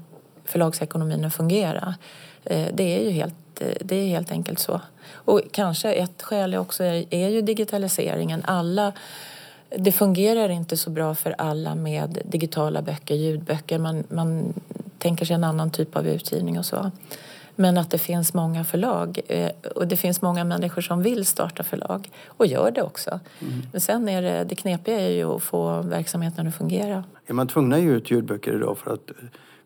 [0.46, 1.96] förlagsekonomin att fungera.
[2.44, 4.82] Eh, det är ju helt, eh, det är helt enkelt så.
[5.12, 8.44] Och kanske ett skäl också är ju digitaliseringen.
[8.46, 8.94] Alla
[9.78, 13.78] det fungerar inte så bra för alla med digitala böcker, ljudböcker.
[13.78, 14.54] Man, man
[14.98, 16.92] tänker sig en annan typ av utgivning och så.
[17.60, 21.64] Men att det finns många förlag eh, och det finns många människor som vill starta
[21.64, 23.20] förlag och gör det också.
[23.40, 23.62] Mm.
[23.72, 27.04] Men sen är det, det knepiga är ju att få verksamheten att fungera.
[27.26, 29.12] Är man tvungna att ge ut ljudböcker idag för att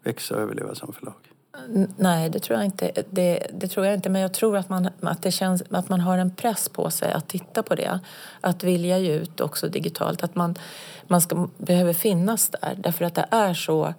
[0.03, 1.13] växa och överleva som förlag?
[1.97, 2.91] Nej, det tror jag inte.
[3.09, 4.09] Det, det, tror jag inte.
[4.09, 7.11] Men jag tror att man, att, det känns, att man har en press på sig
[7.11, 7.99] att titta på det.
[8.41, 10.23] Att vilja ge ut också digitalt.
[10.23, 10.55] Att man,
[11.07, 12.75] man ska, behöver finnas där.
[12.77, 13.93] Därför att det är så...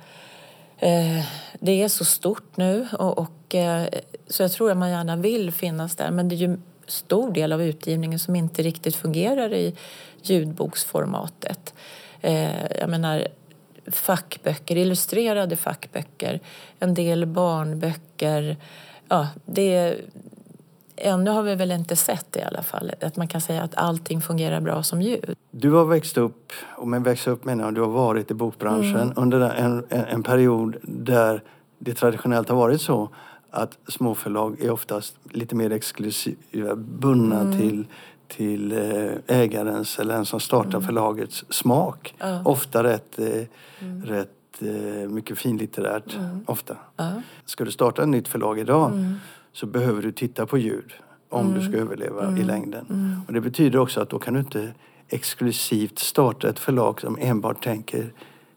[0.85, 1.25] Eh,
[1.61, 2.87] det är så stort nu.
[2.93, 3.89] Och, och eh,
[4.27, 6.11] så jag tror att man gärna vill finnas där.
[6.11, 6.57] Men det är ju
[6.87, 9.75] stor del av utgivningen som inte riktigt fungerar i
[10.23, 11.75] ljudboksformatet.
[12.21, 13.29] Eh, jag menar,
[13.87, 16.41] fackböcker, illustrerade fackböcker,
[16.79, 18.57] en del barnböcker.
[19.09, 19.97] Ja, det,
[20.97, 23.75] ännu har vi väl inte sett det i alla fall, att man kan säga att
[23.75, 25.37] allting fungerar bra som ljud.
[25.51, 28.97] Du har växt upp, och med växt upp menar jag, du har varit i bokbranschen
[28.97, 29.13] mm.
[29.17, 31.43] under en, en, en, period där
[31.79, 33.09] det traditionellt har varit så
[33.51, 37.59] att småförlag är oftast lite mer exklusiva, bundna mm.
[37.59, 37.87] till
[38.29, 40.83] till eh, ägarens eller den som startar mm.
[40.83, 42.15] förlagets smak.
[42.19, 42.43] Ja.
[42.45, 43.27] Ofta rätt, eh,
[43.81, 44.05] mm.
[44.05, 44.29] rätt
[44.61, 46.17] eh, mycket finlitterärt.
[46.17, 46.45] Mm.
[46.47, 46.77] Ofta.
[46.97, 47.13] Ja.
[47.45, 49.15] Ska du starta ett nytt förlag idag mm.
[49.55, 50.93] Så behöver du titta på ljud
[51.29, 51.81] om du ska mm.
[51.81, 52.47] överleva i mm.
[52.47, 53.17] längden.
[53.27, 54.73] Och det betyder också att då kan du inte
[55.09, 58.13] exklusivt starta ett förlag som enbart tänker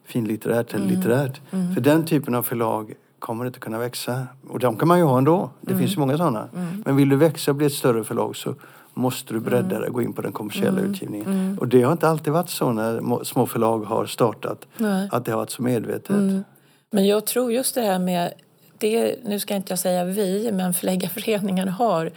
[0.05, 1.41] finlitterärt eller litterärt.
[1.73, 4.27] För den typen av förlag kommer inte kunna växa.
[4.47, 5.49] Och de kan man ju ha ändå.
[5.61, 6.49] Det finns ju många sådana.
[6.85, 8.55] Men vill du växa och bli ett större förlag så
[8.93, 9.79] måste du bredda mm.
[9.79, 10.91] dig och gå in på den kommersiella mm.
[10.91, 11.27] utgivningen.
[11.27, 11.57] Mm.
[11.57, 14.67] Och det har inte alltid varit så när små förlag har startat.
[14.77, 15.09] Nej.
[15.11, 16.09] Att det har varit så medvetet.
[16.09, 16.43] Mm.
[16.91, 18.33] Men jag tror just det här med,
[18.77, 22.11] det, nu ska inte jag säga vi, men Förläggarföreningen har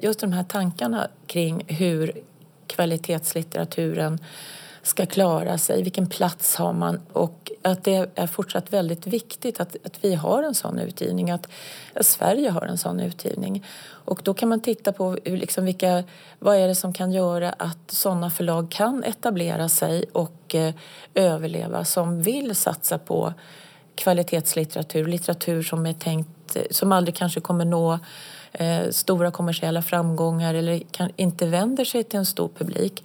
[0.00, 2.12] just de här tankarna kring hur
[2.66, 4.18] kvalitetslitteraturen
[4.82, 9.76] ska klara sig, vilken plats har man och att det är fortsatt väldigt viktigt att,
[9.84, 11.48] att vi har en sån utgivning, att,
[11.94, 13.64] att Sverige har en sån utgivning.
[13.86, 16.04] Och då kan man titta på liksom vilka,
[16.38, 20.74] vad är det som kan göra att sådana förlag kan etablera sig och eh,
[21.14, 23.34] överleva som vill satsa på
[23.94, 27.98] kvalitetslitteratur, litteratur som är tänkt, som aldrig kanske kommer nå
[28.52, 33.04] eh, stora kommersiella framgångar eller kan, inte vänder sig till en stor publik.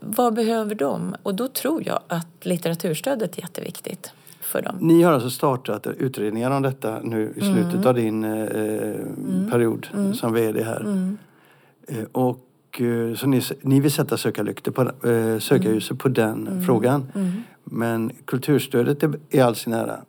[0.00, 1.14] Vad behöver de?
[1.22, 4.76] Och då tror jag att litteraturstödet är jätteviktigt för dem.
[4.80, 7.86] Ni har alltså startat utredningar om detta nu i slutet mm.
[7.86, 9.50] av din eh, mm.
[9.50, 10.14] period mm.
[10.14, 10.80] som VD här.
[10.80, 11.18] Mm.
[11.88, 16.62] Eh, och, eh, så ni, ni vill sätta sökarlyktor på, eh, sökarljuset på den mm.
[16.62, 17.06] frågan.
[17.64, 20.00] Men kulturstödet är i all sin ära.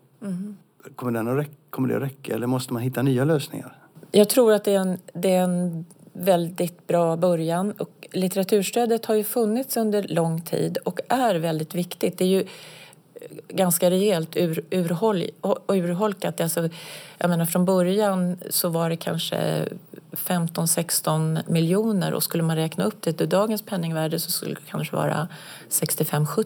[0.96, 3.78] Kommer, den att räcka, kommer det att räcka eller måste man hitta nya lösningar?
[4.12, 7.72] Jag tror att det är en, det är en väldigt bra början.
[7.72, 12.18] Och litteraturstödet har ju funnits under lång tid och är väldigt viktigt.
[12.18, 12.48] Det är ju eh,
[13.48, 15.24] ganska rejält ur, urhol,
[15.68, 16.42] urholkat.
[16.42, 16.70] Alltså,
[17.18, 19.68] jag menar, från början så var det kanske
[20.12, 24.96] 15-16 miljoner och skulle man räkna upp det till dagens penningvärde så skulle det kanske
[24.96, 25.28] vara
[25.70, 26.46] 65-70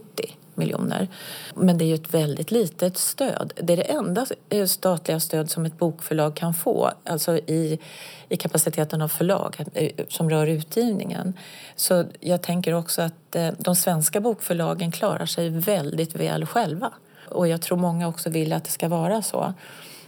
[0.58, 1.08] miljoner.
[1.56, 3.54] Men det är ju ett väldigt litet stöd.
[3.56, 7.80] Det är det enda eh, statliga stöd som ett bokförlag kan få, alltså i,
[8.30, 11.34] i kapaciteten av förlag eh, som rör utgivningen.
[11.76, 16.92] Så jag tänker också att eh, de svenska bokförlagen klarar sig väldigt väl själva.
[17.30, 19.54] Och jag tror många också vill att det ska vara så.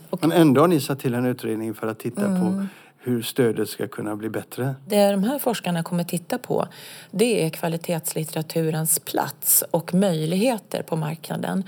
[0.09, 0.21] Och...
[0.21, 2.41] Men ändå har ni satt till en utredning för att titta mm.
[2.41, 2.67] på
[3.07, 4.75] hur stödet ska kunna bli bättre?
[4.85, 6.67] Det de här forskarna kommer titta på
[7.11, 11.63] det är kvalitetslitteraturens plats och möjligheter på marknaden.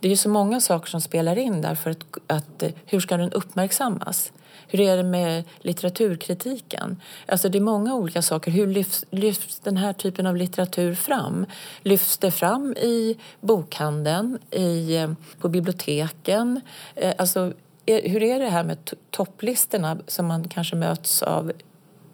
[0.00, 3.16] Det är ju så många saker som spelar in där för att, att hur ska
[3.16, 4.32] den uppmärksammas?
[4.68, 7.00] Hur är det med litteraturkritiken?
[7.26, 8.50] Alltså det är många olika saker.
[8.50, 11.46] Hur lyfts, lyfts den här typen av litteratur fram?
[11.82, 15.06] Lyfts det fram i bokhandeln, i,
[15.40, 16.60] på biblioteken?
[16.94, 17.52] Eh, alltså
[17.86, 21.52] hur är det här med topplistorna som man kanske möts av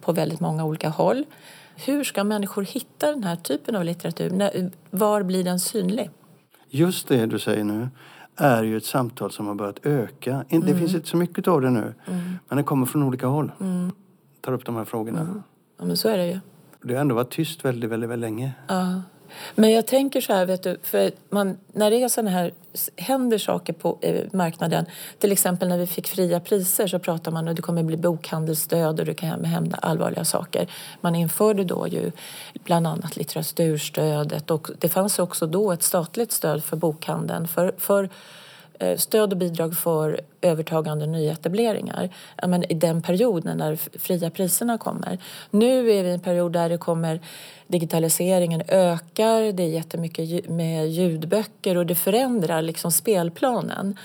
[0.01, 1.25] på väldigt många olika håll?
[1.85, 4.71] Hur ska människor hitta den här typen av litteratur?
[4.89, 6.09] Var blir den synlig?
[6.69, 7.89] Just det du säger nu
[8.35, 10.45] är ju ett samtal som har börjat öka.
[10.49, 10.77] Det mm.
[10.77, 12.37] finns inte så mycket av det nu, mm.
[12.47, 13.51] men det kommer från olika håll.
[13.59, 13.91] Mm.
[14.41, 15.19] Tar upp de här frågorna.
[15.19, 15.43] Mm.
[15.79, 16.39] Ja, men så är det ju.
[16.81, 18.53] Det har ändå varit tyst väldigt, väldigt, väldigt länge.
[18.67, 19.01] Ja.
[19.55, 22.51] Men jag tänker så här, vet du, för man, när det är såna här,
[22.95, 24.85] händer saker på eh, marknaden,
[25.19, 27.97] till exempel när vi fick fria priser så pratar man om att det kommer bli
[27.97, 30.67] bokhandelsstöd och det kan hända allvarliga saker.
[31.01, 32.11] Man införde då ju
[32.63, 38.09] bland annat litteraturstödet och det fanns också då ett statligt stöd för bokhandeln för, för
[38.81, 42.09] Eh, stöd och bidrag för övertagande och nyetableringar
[42.47, 45.17] men i den perioden när fria priserna kommer.
[45.49, 47.19] Nu är vi i en period där det kommer
[47.67, 53.97] digitaliseringen ökar, det är jättemycket med ljudböcker och det förändrar liksom spelplanen.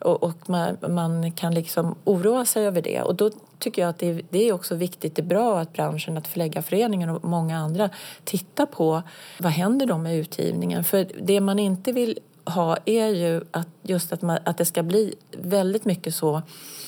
[0.00, 3.02] Och, och man, man, kan liksom oroa sig över det.
[3.02, 6.16] Och då tycker jag att det, det, är också viktigt, det är bra att branschen,
[6.16, 7.90] att Förläggarföreningen och många andra
[8.24, 9.02] tittar på
[9.38, 10.84] vad händer då med utgivningen.
[10.84, 12.18] För det man inte vill
[12.48, 16.42] ha är ju att just att, man, att det ska bli väldigt mycket så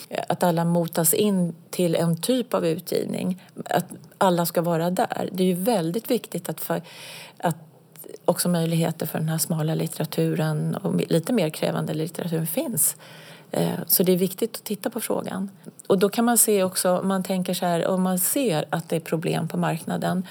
[0.08, 3.42] eh, att alla motas in till en typ av utgivning.
[3.64, 3.86] Att
[4.18, 5.28] alla ska vara där.
[5.32, 6.82] Det är ju väldigt viktigt att, för,
[7.38, 7.56] att
[8.24, 12.96] också möjligheter för den här smala litteraturen och lite mer krävande litteraturen finns.
[13.53, 15.51] Eh, så det är viktigt att titta på frågan.
[15.86, 18.96] Och då kan man se också, man tänker så här, om man ser att det
[18.96, 20.26] är problem på marknaden,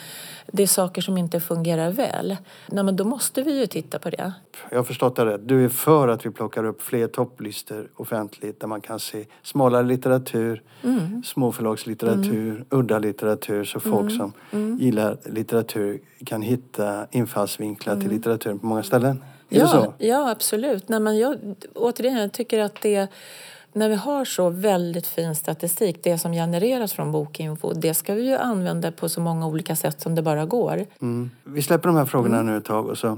[0.47, 4.09] det är saker som inte fungerar väl, nej men då måste vi ju titta på
[4.09, 4.33] det.
[4.69, 5.47] Jag har förstått det rätt.
[5.47, 9.83] Du är för att vi plockar upp fler topplistor offentligt där man kan se smalare
[9.83, 11.23] litteratur, mm.
[11.25, 12.65] småförlagslitteratur, mm.
[12.69, 14.17] udda litteratur så folk mm.
[14.17, 14.77] som mm.
[14.77, 18.15] gillar litteratur kan hitta infallsvinklar till mm.
[18.15, 19.23] litteraturen på många ställen.
[19.49, 20.89] Är ja, ja, absolut.
[20.89, 21.37] Nej, men jag,
[21.75, 23.09] återigen, jag tycker att det
[23.73, 28.29] när vi har så väldigt fin statistik, det som genereras från Bokinfo, det ska vi
[28.29, 30.85] ju använda på så många olika sätt som det bara går.
[31.01, 31.29] Mm.
[31.43, 32.53] Vi släpper de här frågorna mm.
[32.53, 33.17] nu ett tag och så,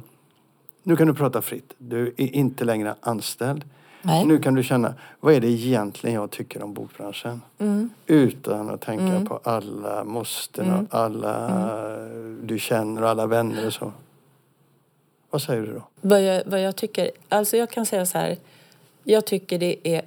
[0.84, 1.74] nu kan du prata fritt.
[1.78, 3.64] Du är inte längre anställd.
[4.02, 4.26] Nej.
[4.26, 7.42] Nu kan du känna, vad är det egentligen jag tycker om bokbranschen?
[7.60, 7.90] Mm.
[8.06, 9.26] Utan att tänka mm.
[9.26, 10.88] på alla måsten och mm.
[10.90, 12.40] alla mm.
[12.48, 13.92] du känner och alla vänner och så.
[15.32, 15.84] Vad säger du då?
[16.02, 18.38] Vad jag, vad jag tycker, alltså jag kan säga så här.
[19.04, 20.02] Jag tycker det är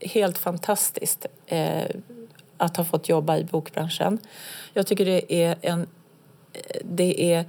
[0.00, 1.84] helt fantastiskt eh,
[2.56, 4.18] att ha fått jobba i bokbranschen.
[4.72, 5.86] Jag tycker det är en...
[6.82, 7.44] Det är,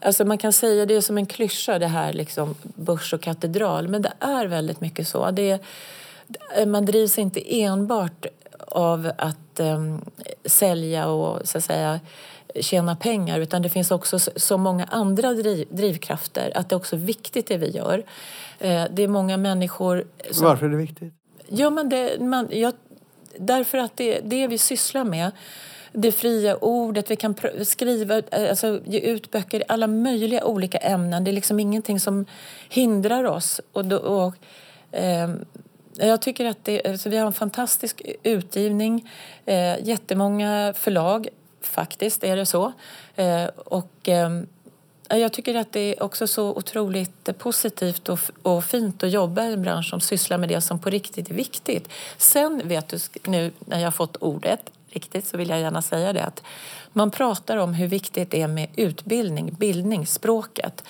[0.00, 3.88] alltså man kan säga det är som en klyscha det här liksom börs och katedral
[3.88, 5.30] men det är väldigt mycket så.
[5.30, 5.60] Det
[6.56, 8.26] är, man drivs inte enbart
[8.68, 9.96] av att eh,
[10.44, 12.00] sälja och så att säga
[12.60, 16.96] tjäna pengar utan det finns också så många andra driv, drivkrafter att det är också
[16.96, 18.04] viktigt det vi gör.
[18.58, 20.04] Eh, det är många människor...
[20.30, 21.14] Som, Varför är det viktigt?
[21.48, 22.72] Ja, men det, man, jag,
[23.38, 25.30] därför att det, det vi sysslar med
[25.92, 27.34] det fria ordet, vi kan
[27.64, 31.24] skriva, alltså, ge ut böcker i alla möjliga olika ämnen.
[31.24, 32.26] Det är liksom ingenting som
[32.68, 33.60] hindrar oss.
[33.72, 34.34] Och, då, och
[34.92, 35.30] eh,
[35.98, 39.10] jag tycker att det, alltså, vi har en fantastisk utgivning,
[39.46, 41.28] eh, jättemånga förlag
[41.66, 42.72] faktiskt är det så.
[43.16, 44.46] Eh, och, ehm,
[45.08, 49.52] jag tycker att det är också så otroligt positivt och, och fint att jobba i
[49.52, 51.88] en bransch som sysslar med det som på riktigt är viktigt.
[52.16, 56.12] Sen vet du, nu när jag har fått ordet riktigt så vill jag gärna säga
[56.12, 56.42] det att
[56.92, 60.84] man pratar om hur viktigt det är med utbildning, bildning, språket.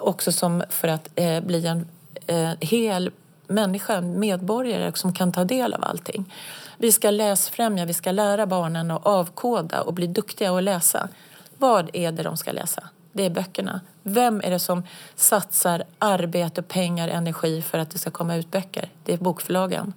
[0.00, 1.86] Också som för att eh, bli en
[2.26, 3.10] eh, hel
[3.52, 6.34] människa, medborgare som kan ta del av allting.
[6.78, 11.08] Vi ska läsfrämja, vi ska lära barnen att avkoda och bli duktiga att läsa.
[11.58, 12.88] Vad är det de ska läsa?
[13.12, 13.80] Det är böckerna.
[14.02, 14.82] Vem är det som
[15.16, 18.88] satsar arbete, pengar, energi för att det ska komma ut böcker?
[19.04, 19.92] Det är bokförlagen.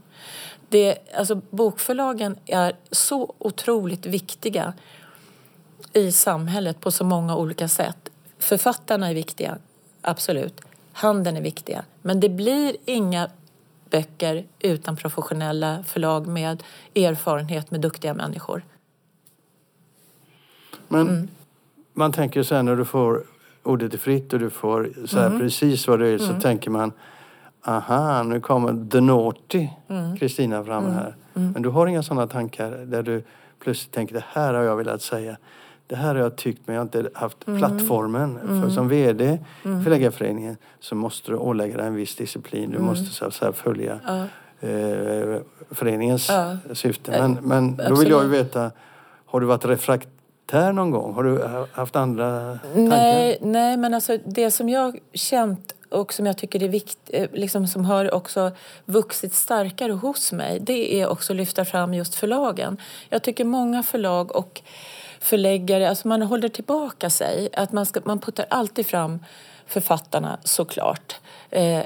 [0.69, 4.73] Det, alltså, bokförlagen är så otroligt viktiga
[5.93, 8.09] i samhället på så många olika sätt.
[8.39, 9.57] Författarna är viktiga,
[10.01, 10.61] absolut.
[10.93, 11.83] handeln är viktiga.
[12.01, 13.29] Men det blir inga
[13.95, 16.63] böcker utan professionella förlag med
[16.95, 18.61] erfarenhet med duktiga människor.
[20.87, 21.27] Men Mm.
[21.93, 23.23] man tänker så här när du får
[23.63, 25.39] ordet är fritt och du får så Mm.
[25.39, 26.91] precis vad det är så tänker man
[27.61, 30.17] aha, nu kommer the naughty Mm.
[30.17, 31.15] Kristina fram här.
[31.33, 33.23] Men du har inga sådana tankar där du
[33.59, 35.37] plötsligt tänker det här har jag velat säga.
[35.87, 37.59] Det här har jag tyckt men jag har inte haft Mm.
[37.59, 38.39] plattformen.
[38.63, 39.39] För som VD i
[39.83, 42.71] Förläggarföreningen så måste du ålägga dig en viss disciplin.
[42.71, 44.27] Du måste så så här följa Mm.
[44.59, 44.67] Ja.
[44.69, 46.57] eh, föreningens Ja.
[46.73, 47.11] syfte.
[47.11, 48.71] Men, men då vill jag ju veta,
[49.25, 51.13] har du varit refraktär någon gång?
[51.13, 52.81] Har du ha- haft andra tankar?
[52.97, 57.67] Nej, nej, men alltså det som jag känt och som jag tycker är viktigt, liksom
[57.67, 58.51] som har också
[58.85, 62.77] vuxit starkare hos mig, det är också att lyfta fram just förlagen.
[63.09, 64.61] Jag tycker många förlag och
[65.25, 67.49] förläggare, alltså man håller tillbaka sig.
[67.53, 69.19] Att man, ska, man puttar alltid fram
[69.65, 71.15] författarna såklart.
[71.49, 71.81] Eh,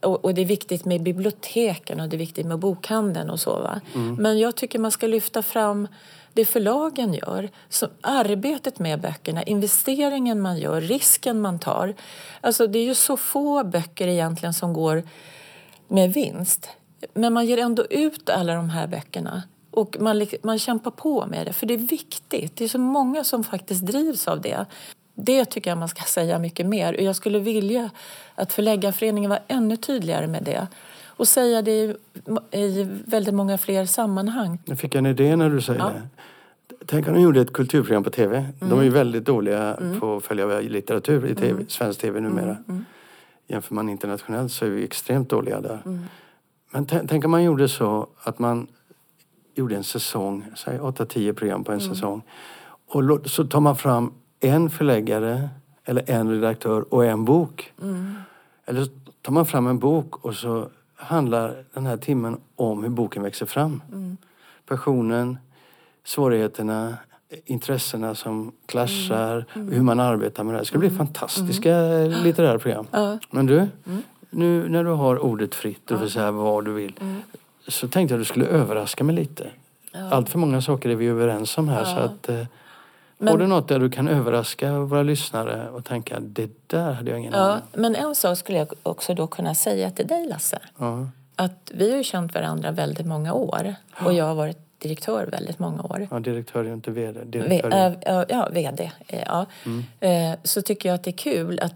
[0.00, 3.50] och, och det är viktigt med biblioteken och det är viktigt med bokhandeln och så.
[3.50, 3.80] Va?
[4.18, 5.88] Men jag tycker man ska lyfta fram
[6.32, 11.94] det förlagen gör, så arbetet med böckerna, investeringen man gör, risken man tar.
[12.40, 15.02] Alltså det är ju så få böcker egentligen som går
[15.88, 16.68] med vinst.
[17.14, 19.42] Men man ger ändå ut alla de här böckerna
[19.76, 22.56] och man, man kämpar på med det, för det är viktigt.
[22.56, 24.66] Det är så många som faktiskt drivs av det.
[25.14, 26.94] Det tycker jag man ska säga mycket mer.
[26.94, 27.90] Och jag skulle vilja
[28.34, 30.66] att Förläggarföreningen var ännu tydligare med det
[31.06, 31.94] och säga det i,
[32.50, 34.58] i väldigt många fler sammanhang.
[34.64, 35.86] Jag fick en idé när du säger Ja.
[35.88, 36.02] det.
[36.86, 38.46] Tänk om de gjorde ett kulturprogram på tv.
[38.58, 38.84] De är Mm.
[38.84, 42.56] ju väldigt dåliga på att följa litteratur i tv, svensk tv numera.
[42.68, 42.84] Mm.
[43.48, 45.82] Jämför man internationellt så är vi extremt dåliga där.
[45.86, 46.04] Mm.
[46.70, 48.66] Men tänk om man gjorde så att man
[49.56, 51.94] gjorde en säsong, säg 8-10 program på en Mm.
[51.94, 52.22] säsong.
[52.88, 55.48] Och så tar man fram en förläggare
[55.84, 57.72] eller en redaktör och en bok.
[57.82, 58.14] Mm.
[58.66, 58.90] Eller så
[59.22, 63.46] tar man fram en bok och så handlar den här timmen om hur boken växer
[63.46, 63.82] fram.
[63.92, 64.16] Mm.
[64.66, 65.38] Passionen,
[66.04, 66.94] svårigheterna,
[67.44, 69.72] intressena som clashar, Mm.
[69.72, 70.58] hur man arbetar med det.
[70.58, 71.70] Det ska bli fantastiska
[72.24, 72.86] litterära program.
[73.30, 74.02] Men du, Mm.
[74.30, 76.92] nu när du har ordet fritt och får säga vad du vill.
[77.66, 77.72] Mm.
[77.72, 79.46] Så tänkte jag att du skulle överraska mig lite.
[80.10, 81.84] Allt för många saker är vi överens om här.
[81.84, 82.46] Så att, eh,
[83.18, 87.10] Men- Har du något där du kan överraska våra lyssnare och tänka det där hade
[87.10, 90.26] jag ingen Ja, aning men en sak skulle jag också då kunna säga till dig,
[90.26, 90.58] Lasse.
[90.78, 91.08] ja.
[91.36, 95.58] Att vi har ju känt varandra väldigt många år och jag har varit direktör väldigt
[95.58, 96.08] många år.
[96.10, 97.18] ja, direktör är ju inte vd.
[97.20, 97.90] V- Direktör är...
[97.90, 98.90] äh, ja, ja, VD.
[99.26, 99.46] Ja.
[100.00, 101.74] Eh, Så tycker jag att det är kul att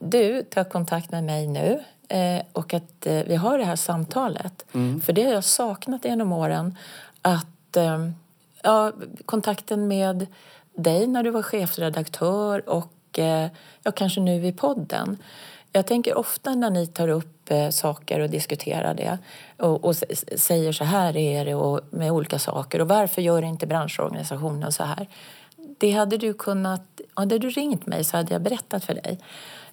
[0.00, 1.80] du tar kontakt med mig nu
[2.12, 4.64] eh, och att eh, vi har det här samtalet.
[5.04, 6.76] För det har jag saknat genom åren.
[7.22, 8.08] Att eh,
[8.62, 8.92] ja,
[9.26, 10.26] kontakten med
[10.74, 13.48] dig när du var chefredaktör och eh,
[13.82, 15.18] ja, kanske nu i podden.
[15.72, 19.18] Jag tänker ofta när ni tar upp eh, saker och diskuterar det
[19.58, 19.96] och, och
[20.36, 24.84] säger så här är det och med olika saker och varför gör inte branschorganisationen så
[24.84, 25.08] här?
[25.78, 29.18] Det hade du kunnat, hade du ringt mig så hade jag berättat för dig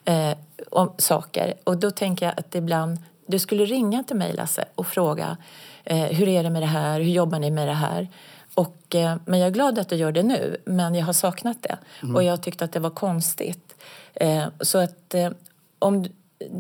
[0.09, 0.37] eh,
[0.71, 2.97] om saker och då tänker jag att ibland
[3.27, 5.37] du skulle ringa till mig Lasse och fråga
[5.83, 8.07] eh, hur är det med det här, hur jobbar ni med det här?
[8.53, 11.57] Och, eh, men jag är glad att du gör det nu, men jag har saknat
[11.63, 11.77] det.
[12.15, 13.75] Och jag tyckte att det var konstigt.
[14.13, 15.29] Eh, så att eh,
[15.79, 16.05] om,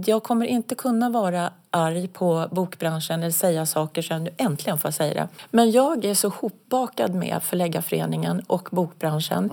[0.05, 4.87] jag kommer inte kunna vara arg på bokbranschen eller säga saker jag nu äntligen får
[4.87, 5.27] jag säga det.
[5.51, 9.51] Men jag är så hopbakad med Förläggarföreningen och bokbranschen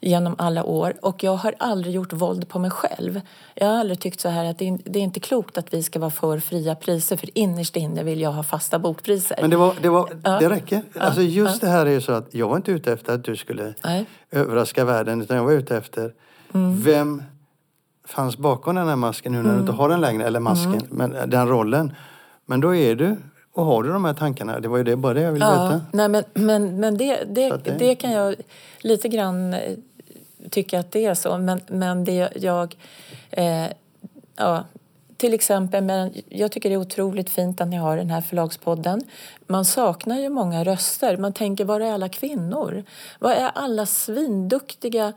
[0.00, 3.20] genom alla år och jag har aldrig gjort våld på mig själv.
[3.54, 6.10] Jag har aldrig tyckt så här att det är, inte klokt att vi ska vara
[6.10, 9.38] för fria priser för innerst inne vill jag ha fasta bokpriser.
[9.40, 10.38] Men det, var, det, var, Ja.
[10.38, 10.82] det räcker.
[10.98, 13.36] Alltså just det här är ju så att jag var inte ute efter att du
[13.36, 14.06] skulle Nej.
[14.30, 16.12] överraska världen utan jag var ute efter
[16.54, 16.82] Mm.
[16.82, 17.22] vem
[18.06, 20.88] fanns bakom den här masken nu när du inte har den längre, eller masken, Mm.
[20.90, 21.94] men den rollen.
[22.46, 23.16] Men då är du,
[23.52, 25.64] och har du de här tankarna, det var ju det, bara det jag ville Ja,
[25.64, 25.80] veta.
[25.92, 27.94] nej, men, men, men det, det, det- det...
[27.94, 28.34] kan jag
[28.80, 29.60] lite grann eh,
[30.50, 31.38] tycka att det är så.
[31.38, 32.76] Men, men det jag...
[33.30, 33.66] Eh,
[34.36, 34.64] ja,
[35.16, 39.00] till exempel, men jag tycker det är otroligt fint att ni har den här förlagspodden.
[39.46, 41.16] Man saknar ju många röster.
[41.16, 42.84] Man tänker, var är alla kvinnor?
[43.18, 45.12] Var är alla svinduktiga,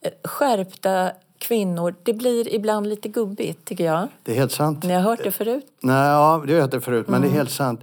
[0.00, 1.94] eh, skärpta kvinnor?
[2.02, 4.08] Det blir ibland lite gubbigt, tycker jag.
[4.22, 4.84] Det är helt sant.
[4.84, 5.66] Ni har hört det förut?
[5.80, 7.28] Nej, ja, det har jag hört det förut, men Mm.
[7.28, 7.80] det är helt sant.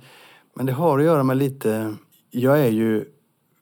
[0.54, 1.94] Men det har att göra med lite...
[2.32, 3.06] Jag är ju...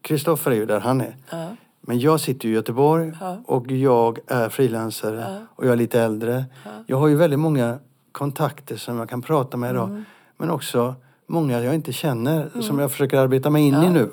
[0.01, 1.15] Kristoffer är ju där han är.
[1.29, 1.47] Ja.
[1.81, 3.37] Men jag sitter i Göteborg Ja.
[3.45, 5.37] och jag är frilansare Ja.
[5.55, 6.45] och jag är lite äldre.
[6.87, 7.79] Jag har ju väldigt många
[8.11, 9.89] kontakter som jag kan prata med idag.
[9.89, 10.03] Mm.
[10.37, 10.95] Men också
[11.27, 14.09] många jag inte känner som jag försöker arbeta mig in i nu.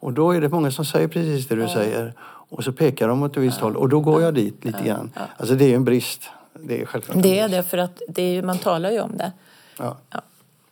[0.00, 2.14] Och då är det många som säger precis det du säger.
[2.52, 5.12] Och så pekar de åt ett visst håll och då går jag dit lite grann.
[5.36, 6.22] Alltså det är ju en brist.
[6.60, 7.22] Det är självklart.
[7.22, 9.32] Det är det, för att det är, ju- man talar ju om det.
[9.78, 9.96] Ja.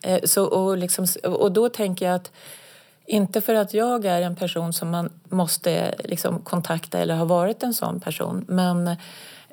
[0.03, 2.33] Eh, Så, och, liksom, och då tänker jag att
[3.07, 7.63] inte för att jag är en person som man måste liksom kontakta eller har varit
[7.63, 8.87] en sån person men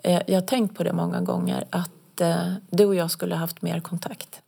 [0.04, 3.40] eh, jag har tänkt på det många gånger att eh, du och jag skulle ha
[3.40, 4.42] haft mer kontakt.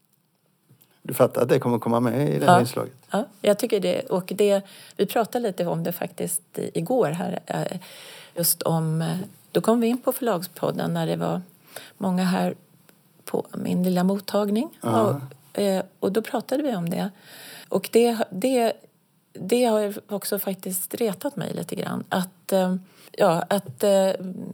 [1.01, 2.59] Du fattar att det kommer komma med i det här Ja.
[2.59, 2.93] inslaget?
[3.11, 4.01] Ja, jag tycker det.
[4.01, 4.61] Och det,
[4.97, 6.41] vi pratade lite om det faktiskt
[6.73, 7.39] igår här.
[7.45, 7.77] eh,
[8.35, 9.17] Just om, eh,
[9.51, 11.41] då kom vi in på förlagspodden när det var
[11.97, 12.55] många här
[13.25, 14.69] på min lilla mottagning.
[14.81, 15.21] Ja.
[15.53, 17.09] Och, eh, och då pratade vi om det.
[17.69, 18.73] Och det, det,
[19.33, 22.03] det har också faktiskt retat mig lite grann.
[22.09, 22.53] Att,
[23.11, 23.83] ja, att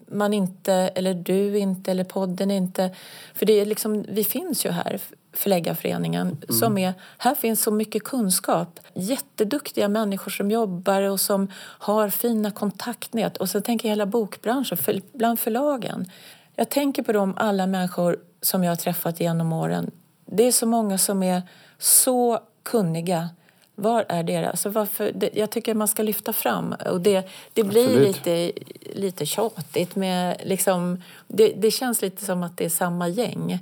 [0.08, 2.96] man inte, eller du inte, eller podden inte...
[3.34, 5.00] För det är liksom, vi finns ju här,
[5.38, 6.94] Förläggarföreningen, som är...
[7.18, 8.80] Här finns så mycket kunskap.
[8.94, 13.38] Jätteduktiga människor som jobbar och som har fina kontaktnät.
[13.38, 16.12] Och så tänker jag hela bokbranschen, för, bland förlagen.
[16.56, 19.92] Jag tänker på de alla människor som jag har träffat genom åren.
[20.26, 21.42] Det är så många som är
[21.78, 23.30] så kunniga.
[23.76, 24.50] Var är deras?
[24.50, 26.76] Alltså varför, det, jag tycker man ska lyfta fram.
[26.92, 28.26] Och det, det blir Absolut.
[28.26, 28.52] lite,
[28.96, 29.96] lite tjatigt.
[29.96, 33.60] Med liksom, det, det känns lite som att det är samma gäng.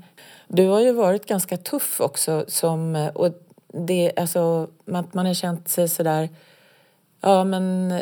[0.48, 2.46] Du har ju varit ganska tuff också.
[2.48, 3.30] Som, och
[3.68, 6.30] det, alltså, man, man har känt sig sådär...
[7.22, 7.94] Ja, men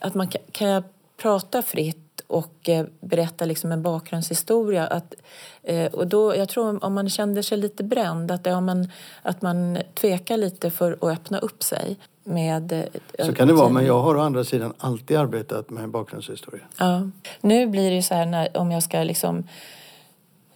[0.00, 0.82] att man kan, kan jag
[1.16, 4.86] prata fritt och eh, berätta liksom en bakgrundshistoria.
[4.86, 5.14] Att,
[5.62, 8.90] eh, och då, jag tror om man känner sig lite bränd, att, ja, men,
[9.22, 11.96] att man tvekar lite för att öppna upp sig.
[12.24, 15.88] Med, eh, Så kan det vara, men jag har å andra sidan alltid arbetat med
[15.88, 16.64] bakgrundshistoria.
[16.78, 17.10] Ja.
[17.40, 19.44] Nu blir det ju så här när, om jag ska liksom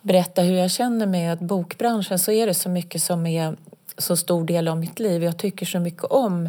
[0.03, 3.57] berätta hur jag känner med bokbranschen så är det så mycket som är
[3.99, 5.25] så stor del av mitt liv.
[5.25, 6.49] Jag tycker så mycket om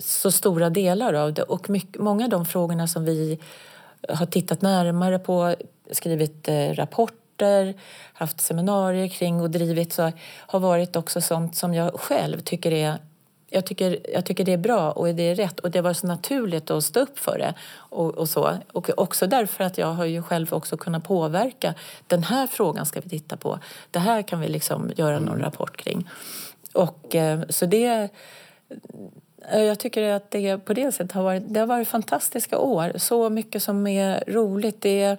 [0.00, 3.38] så stora delar av det och mycket, många av de frågorna som vi
[4.08, 5.54] har tittat närmare på,
[5.90, 7.74] skrivit eh, rapporter,
[8.12, 12.98] haft seminarier kring och drivit så har varit också sånt som jag själv tycker är
[13.50, 16.06] jag tycker, jag tycker det är bra och det är rätt och det var så
[16.06, 17.54] naturligt att stå upp för det.
[17.74, 18.56] Och, och, så.
[18.72, 21.74] och också därför att jag har ju själv också kunnat påverka.
[22.06, 23.58] Den här frågan ska vi titta på.
[23.90, 26.08] Det här kan vi liksom göra någon rapport kring.
[26.72, 28.08] Och eh, så det...
[29.52, 32.92] eh, Jag tycker att det på det sättet har varit, det har varit fantastiska år.
[32.96, 34.80] Så mycket som är roligt.
[34.80, 35.16] Det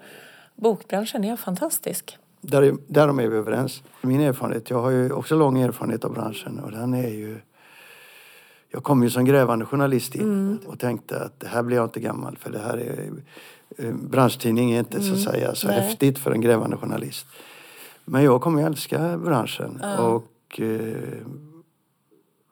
[0.56, 2.18] bokbranschen är fantastisk.
[2.42, 3.84] Där är, därom är vi överens.
[4.02, 7.40] Min erfarenhet, jag har ju också lång erfarenhet av branschen och den är ju...
[8.74, 12.00] Jag kom ju som grävande journalist in och tänkte att det här blir jag inte
[12.00, 13.10] gammal för det här är...
[13.78, 15.80] eh, Branschtidning är inte så att säga så Nej.
[15.82, 17.26] häftigt för en grävande journalist.
[18.06, 20.96] Men jag kommer ju älska branschen och eh,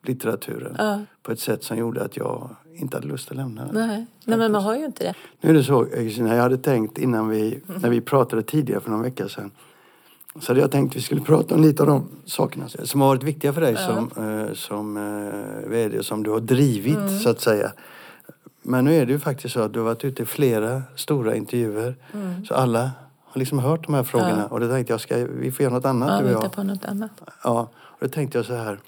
[0.02, 1.00] litteraturen Ja.
[1.22, 3.74] på ett sätt som gjorde att jag inte hade lust att lämna den.
[3.74, 5.14] Nej, Nej men man har ju inte det.
[5.40, 8.90] Nu är det så, Kristina, jag hade tänkt innan vi, när vi pratade tidigare för
[8.90, 9.50] någon vecka sedan.
[10.40, 13.08] Så hade jag tänkt att vi skulle prata om lite av de sakerna som har
[13.08, 17.28] varit viktiga för dig som, eh, som eh, vd och som du har drivit så
[17.30, 17.72] att säga.
[18.62, 21.36] Men nu är det ju faktiskt så att du har varit ute i flera stora
[21.36, 21.96] intervjuer.
[22.48, 22.90] Så alla
[23.24, 25.84] har liksom hört de här frågorna och då tänkte jag, ska vi får göra något
[25.84, 26.52] annat Ja, du och jag.
[26.52, 27.10] på något annat.
[27.44, 28.78] Ja, och då tänkte jag så här.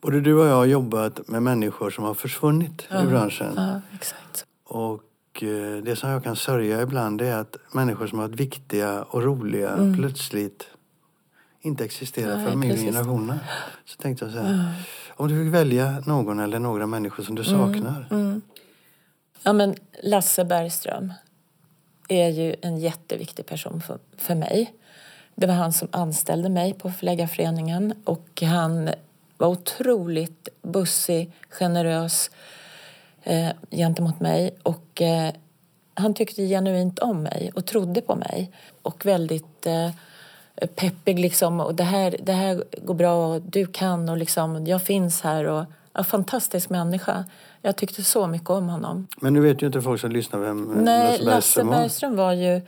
[0.00, 3.52] Både du och jag har jobbat med människor som har försvunnit i branschen.
[3.56, 4.46] Ja, exakt.
[4.64, 5.00] Och
[5.42, 9.22] eh, det som jag kan sörja ibland är att människor som har varit viktiga och
[9.22, 10.66] roliga plötsligt
[11.60, 13.40] inte existerar Nej, för de yngre generationerna.
[13.84, 14.74] Så tänkte jag så här.
[15.16, 18.06] Om du fick välja någon eller några människor som du saknar.
[19.42, 21.12] Ja, men Lasse Bergström
[22.08, 24.74] är ju en jätteviktig person för, för mig.
[25.34, 28.90] Det var han som anställde mig på Förläggarföreningen och han
[29.36, 32.30] var otroligt bussig, generös
[33.22, 35.32] eh, gentemot mig och eh,
[35.94, 38.50] han tyckte genuint om mig och trodde på mig
[38.82, 39.90] och väldigt eh,
[40.74, 44.82] peppig liksom och det här, det här går bra och du kan och liksom jag
[44.82, 45.64] finns här och
[45.94, 47.24] en fantastisk människa.
[47.62, 49.06] Jag tyckte så mycket om honom.
[49.20, 51.76] Men nu vet ju inte folk som lyssnar vem Nej, Lasse Lasse Bergström var.
[51.76, 52.60] Bergström var ju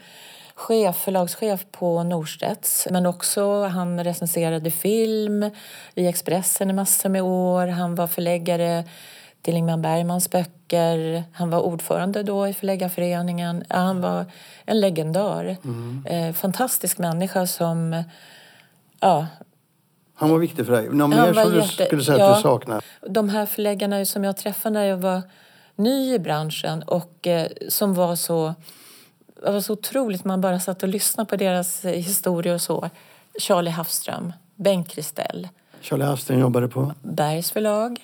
[0.55, 2.89] chef, förlagschef på Norstedts.
[2.91, 5.51] Men också han recenserade film
[5.95, 7.67] i Expressen i massor med år.
[7.67, 8.85] Han var förläggare
[9.45, 11.25] till Ingmar Bergmans böcker.
[11.33, 13.65] Han var ordförande då i Förläggarföreningen.
[13.69, 14.27] Han var
[14.65, 15.57] en legendar.
[15.65, 16.07] Mm.
[16.07, 18.03] Eh, fantastisk människa som...
[19.01, 19.27] Ja,
[20.15, 20.89] Han var viktig för dig.
[20.89, 22.31] Någon mer som du jätte- skulle säga ja.
[22.31, 22.85] att du saknar?
[23.09, 25.23] de här förläggarna som jag träffade när jag var
[25.77, 28.55] ny i branschen och eh, som var så,
[29.45, 30.25] det var så otroligt.
[30.25, 32.91] Man bara satt och lyssnade på deras historier och så.
[33.41, 35.49] Charlie Hafström, Bengt Kristell,
[35.81, 36.93] Charlie Hafsten jobbade på.
[37.03, 38.01] Bergs förlag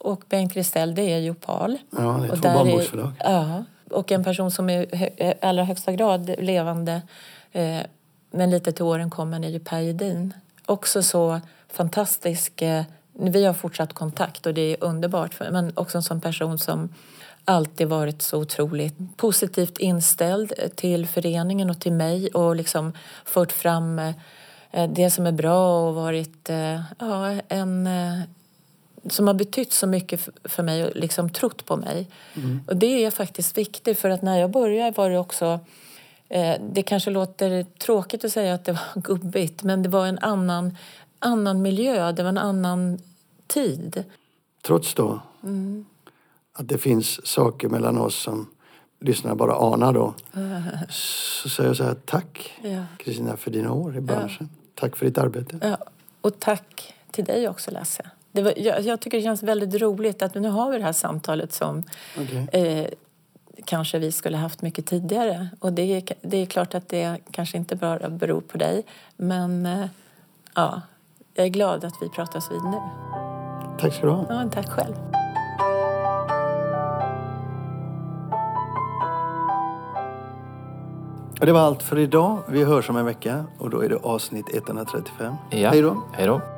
[0.00, 1.78] och Bengt Kristell det är Jopal.
[1.90, 3.12] Ja, det är Och två barnboksförlag.
[3.24, 7.02] Ja, och en person som är i hö- allra högsta grad levande
[7.52, 7.82] Eh,
[8.30, 10.34] men lite till åren kommen är ju Per Gedin.
[10.66, 12.62] Också så fantastisk.
[12.62, 12.82] Eh,
[13.12, 15.34] vi har fortsatt kontakt och det är underbart.
[15.34, 16.88] För, men också en sån person som
[17.44, 22.92] alltid varit så otroligt positivt inställd till föreningen och till mig och liksom
[23.24, 28.20] fört fram eh, det som är bra och varit eh, ja, en eh,
[29.10, 32.08] som har betytt så mycket för mig och liksom trott på mig.
[32.34, 32.60] Mm.
[32.66, 35.60] Och det är faktiskt viktigt för att när jag började var det också
[36.60, 40.76] det kanske låter tråkigt att säga att det var gubbigt men det var en annan,
[41.18, 42.98] annan miljö, det var en annan
[43.46, 44.04] tid.
[44.62, 45.86] Trots då mm.
[46.52, 48.46] att det finns saker mellan oss som
[49.00, 50.14] lyssnarna bara anar då.
[50.88, 52.52] Så säger jag så här, tack
[52.98, 53.36] Kristina ja.
[53.36, 54.48] för dina år i branschen.
[54.52, 54.70] Ja.
[54.74, 55.58] Tack för ditt arbete.
[55.62, 55.78] Ja.
[56.20, 58.10] Och tack till dig också Lasse.
[58.32, 60.92] Det var, jag, jag, tycker det känns väldigt roligt att nu har vi det här
[60.92, 61.84] samtalet som
[62.20, 62.62] okay.
[62.62, 62.86] eh,
[63.64, 65.48] kanske vi skulle haft mycket tidigare.
[65.60, 68.84] Och det är, det är klart att det kanske inte bara beror på dig.
[69.16, 69.86] Men eh,
[70.54, 70.82] ja,
[71.34, 72.78] jag är glad att vi pratas vid nu.
[73.80, 74.26] Tack ska du ha.
[74.28, 74.94] Ja, tack själv.
[81.40, 82.38] Och det var allt för idag.
[82.48, 85.34] Vi hörs om en vecka och då är det avsnitt 135.
[85.50, 85.70] Ja.
[85.70, 86.02] Hej då.
[86.12, 86.57] Hej då.